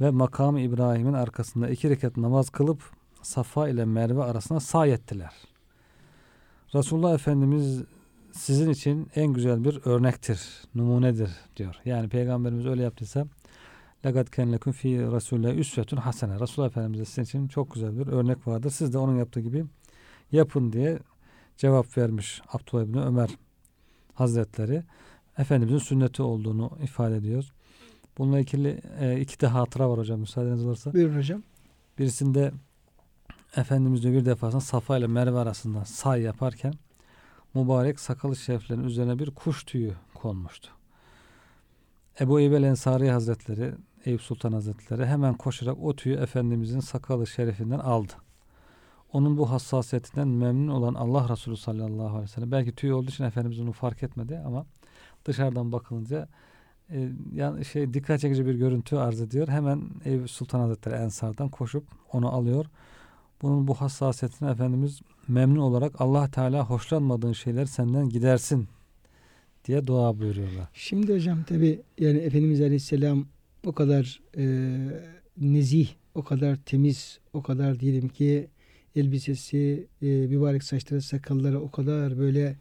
[0.00, 2.82] ve makam İbrahim'in arkasında iki rekat namaz kılıp
[3.22, 5.32] Safa ile Merve arasına sağ ettiler.
[6.74, 7.82] Resulullah Efendimiz
[8.32, 11.76] sizin için en güzel bir örnektir, numunedir diyor.
[11.84, 13.26] Yani Peygamberimiz öyle yaptıysa
[14.06, 16.40] Lekat kenlekun fi Resulullah üsvetun hasene.
[16.40, 18.70] Resulullah Efendimiz sizin için çok güzel bir örnek vardır.
[18.70, 19.64] Siz de onun yaptığı gibi
[20.32, 20.98] yapın diye
[21.56, 23.30] cevap vermiş Abdullah İbni Ömer
[24.14, 24.82] Hazretleri.
[25.38, 27.52] Efendimizin sünneti olduğunu ifade ediyor.
[28.18, 30.92] Bununla ilgili e, iki de hatıra var hocam müsaadeniz olursa.
[30.92, 31.42] Buyurun hocam.
[31.98, 32.52] Birisinde
[33.56, 36.74] Efendimiz diyor bir defasında Safa ile Merve arasında say yaparken
[37.54, 40.70] mübarek sakalı şeriflerin üzerine bir kuş tüyü konmuştu.
[42.20, 47.78] Ebu Eyyub el Ensari Hazretleri, Eyüp Sultan Hazretleri hemen koşarak o tüyü Efendimizin sakalı şerifinden
[47.78, 48.12] aldı.
[49.12, 53.24] Onun bu hassasiyetinden memnun olan Allah Resulü sallallahu aleyhi ve sellem belki tüy olduğu için
[53.24, 54.66] Efendimiz onu fark etmedi ama
[55.24, 56.28] dışarıdan bakılınca
[56.90, 59.48] e, yani şey dikkat çekici bir görüntü arz ediyor.
[59.48, 62.66] Hemen Eyüp Sultan Hazretleri Ensar'dan koşup onu alıyor.
[63.42, 68.68] Bunun bu hassasiyetine Efendimiz memnun olarak Allah Teala hoşlanmadığın şeyler senden gidersin
[69.64, 70.68] diye dua buyuruyorlar.
[70.72, 73.26] Şimdi hocam tabi yani Efendimiz Aleyhisselam
[73.66, 74.76] o kadar e,
[75.40, 78.48] nezih, o kadar temiz, o kadar diyelim ki
[78.96, 82.56] elbisesi, e, mübarek saçları, sakalları o kadar böyle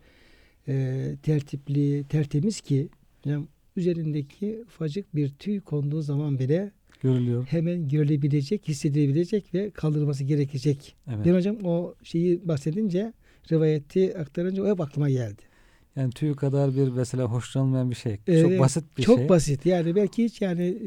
[0.68, 2.90] e, tertipli, tertemiz ki
[3.24, 6.72] hocam üzerindeki ufacık bir tüy konduğu zaman bile
[7.02, 7.46] Görülüyor.
[7.50, 10.96] hemen görülebilecek, hissedilebilecek ve kaldırılması gerekecek.
[11.08, 11.26] Evet.
[11.26, 13.14] Ben hocam o şeyi bahsedince,
[13.52, 15.42] rivayeti aktarınca o hep aklıma geldi.
[15.96, 18.18] Yani tüy kadar bir mesela hoşlanmayan bir şey.
[18.28, 19.30] Evet, Çok basit bir Çok şey.
[19.30, 19.66] basit.
[19.66, 20.78] Yani belki hiç yani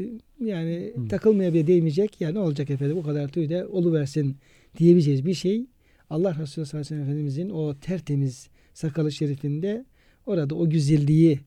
[0.45, 1.09] yani Hı.
[1.09, 2.21] takılmaya bile değmeyecek.
[2.21, 4.37] Yani ne olacak efendim bu kadar tüy de oluversin
[4.79, 5.67] diyebileceğiz bir şey.
[6.11, 9.85] Allah Resulü sallallahu aleyhi ve sellem Efendimizin o tertemiz sakalı şerifinde
[10.27, 11.41] orada o güzelliği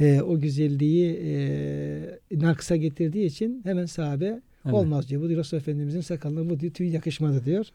[0.00, 4.74] e, o güzelliği e, naksa getirdiği için hemen sahabe Evet.
[4.74, 5.22] olmaz diyor.
[5.22, 7.66] Bu diyor Resulullah Efendimizin sakalına bu diyor, tüy yakışmadı diyor.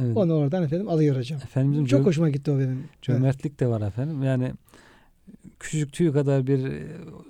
[0.00, 0.16] Evet.
[0.16, 1.40] Onu oradan efendim alıyor hocam.
[1.44, 2.84] Efendimizin Çok hoşuma gitti o benim.
[3.02, 4.22] Cömertlik de var efendim.
[4.22, 4.52] Yani
[5.60, 6.82] küçücük tüy kadar bir e,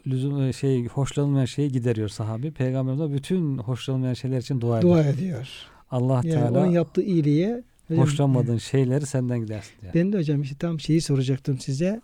[0.07, 2.51] lüzum şey hoşlanılmayan şeyi gideriyor sahabi.
[2.51, 4.95] Peygamberimiz de bütün hoşlanılmayan şeyler için dua ediyor.
[4.95, 5.49] Dua ediyor.
[5.91, 9.95] Allah Yani Teala onun yaptığı iyiliğe hocam, hoşlanmadığın şeyleri senden gidersin diye.
[9.95, 12.01] Ben de hocam işte tam şeyi soracaktım size.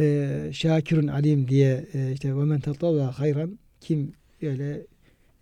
[0.00, 4.86] Ee, Şakirun alim diye e, işte ve men tatavva hayran kim öyle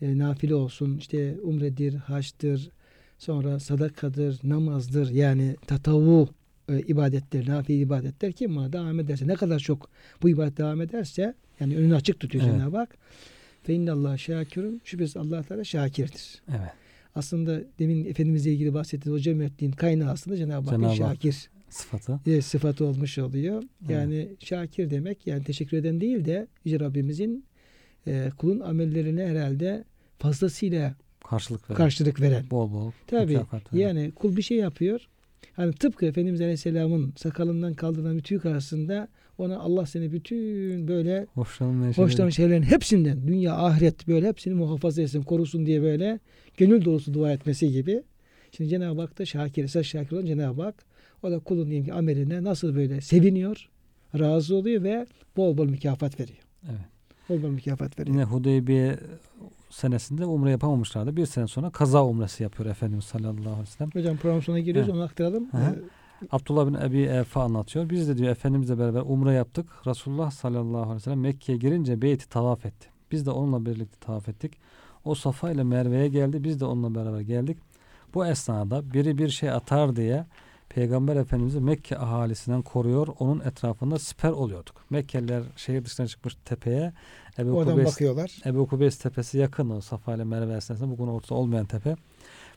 [0.03, 2.71] e, nafile olsun işte umredir, haçtır,
[3.19, 6.29] sonra sadakadır, namazdır yani tatavu
[6.69, 9.91] e, ibadetler, nafile ibadetler kim buna devam ederse ne kadar çok
[10.23, 12.55] bu ibadet devam ederse yani önünü açık tutuyor Evet.
[12.55, 12.97] Cenab-ı Hak.
[13.63, 16.43] Fe innallah şakirun şüphesiz Allah Teala şakirdir.
[16.49, 16.71] Evet.
[17.15, 21.15] Aslında demin Efendimizle ilgili bahsettiğiniz o cömertliğin kaynağı aslında Cenab-ı Hakk'ın Cenab-ı Hak.
[21.17, 22.21] şakir Sıfatı.
[22.27, 23.63] e, sıfatı olmuş oluyor.
[23.81, 23.91] Evet.
[23.91, 27.45] Yani şakir demek yani teşekkür eden değil de Yüce Rabbimizin
[28.07, 29.85] e, kulun amellerine herhalde
[30.19, 30.95] fazlasıyla
[31.31, 31.77] Karşılık veren.
[31.77, 32.45] karşılık veren.
[32.51, 32.91] Bol bol.
[33.07, 33.39] Tabii
[33.73, 35.01] yani kul bir şey yapıyor.
[35.53, 39.09] Hani tıpkı Efendimiz Aleyhisselam'ın sakalından kaldırılan bir tüy karşısında
[39.39, 41.27] ona Allah seni bütün böyle
[41.97, 46.19] hoşlanan şeylerin hepsinden dünya ahiret böyle hepsini muhafaza etsin korusun diye böyle
[46.57, 48.03] gönül dolusu dua etmesi gibi.
[48.57, 50.75] Şimdi Cenab-ı Hak da şakir, esas şakir olan Cenab-ı Hak
[51.27, 53.69] o da kulun diyelim ki ameline nasıl böyle seviniyor.
[54.19, 55.07] razı oluyor ve
[55.37, 56.39] bol bol mükafat veriyor.
[56.65, 56.81] Evet.
[57.29, 58.17] Bol bol mükafat veriyor.
[58.17, 58.99] Yine Hudeybiye
[59.71, 61.17] senesinde umre yapamamışlardı.
[61.17, 63.91] Bir sene sonra kaza umresi yapıyor Efendimiz sallallahu aleyhi ve sellem.
[63.95, 64.89] Hocam program sonuna giriyoruz.
[64.89, 64.99] Evet.
[64.99, 65.53] Onu aktaralım.
[65.53, 65.63] Hı hı.
[66.23, 67.91] Ee, Abdullah bin Ebi Efa anlatıyor.
[67.91, 69.67] Biz de diyor Efendimizle beraber umre yaptık.
[69.87, 72.89] Resulullah sallallahu aleyhi ve sellem Mekke'ye girince beyti tavaf etti.
[73.13, 74.53] Biz de onunla birlikte tavaf ettik.
[75.05, 76.45] O Safa ile Merve'ye geldi.
[76.45, 77.59] Biz de onunla beraber geldik.
[78.15, 80.27] Bu esnada biri bir şey atar diye
[80.77, 83.09] Peygamber Efendimiz'i Mekke ahalisinden koruyor.
[83.19, 84.85] Onun etrafında siper oluyorduk.
[84.91, 86.93] Mekkeliler şehir dışına çıkmış tepeye.
[87.39, 88.37] Ebu oradan Kubeys, bakıyorlar.
[88.47, 91.97] Ebu Kubeys tepesi yakın o Safa ile Merve esnasında bugün ortada olmayan tepe.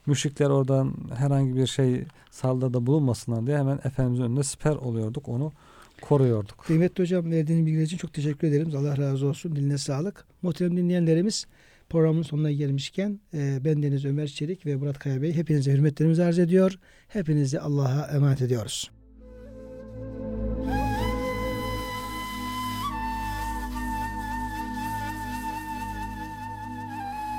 [0.05, 5.27] Müşrikler oradan herhangi bir şey saldırıda bulunmasınlar diye hemen Efendimizin önünde siper oluyorduk.
[5.29, 5.51] Onu
[6.01, 6.57] koruyorduk.
[6.57, 8.71] Kıymetli hocam verdiğiniz bilgiler için çok teşekkür ederim.
[8.77, 9.55] Allah razı olsun.
[9.55, 10.25] Diline sağlık.
[10.41, 11.47] Muhterem dinleyenlerimiz
[11.89, 16.39] programın sonuna gelmişken e, ben Deniz Ömer Çelik ve Murat Kaya Bey hepinize hürmetlerimizi arz
[16.39, 16.79] ediyor.
[17.07, 18.91] Hepinizi Allah'a emanet ediyoruz.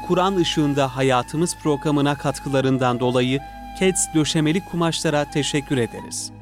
[0.06, 3.40] Kur'an ışığında hayatımız programına katkılarından dolayı
[3.78, 6.32] Keds döşemeli kumaşlara teşekkür ederiz.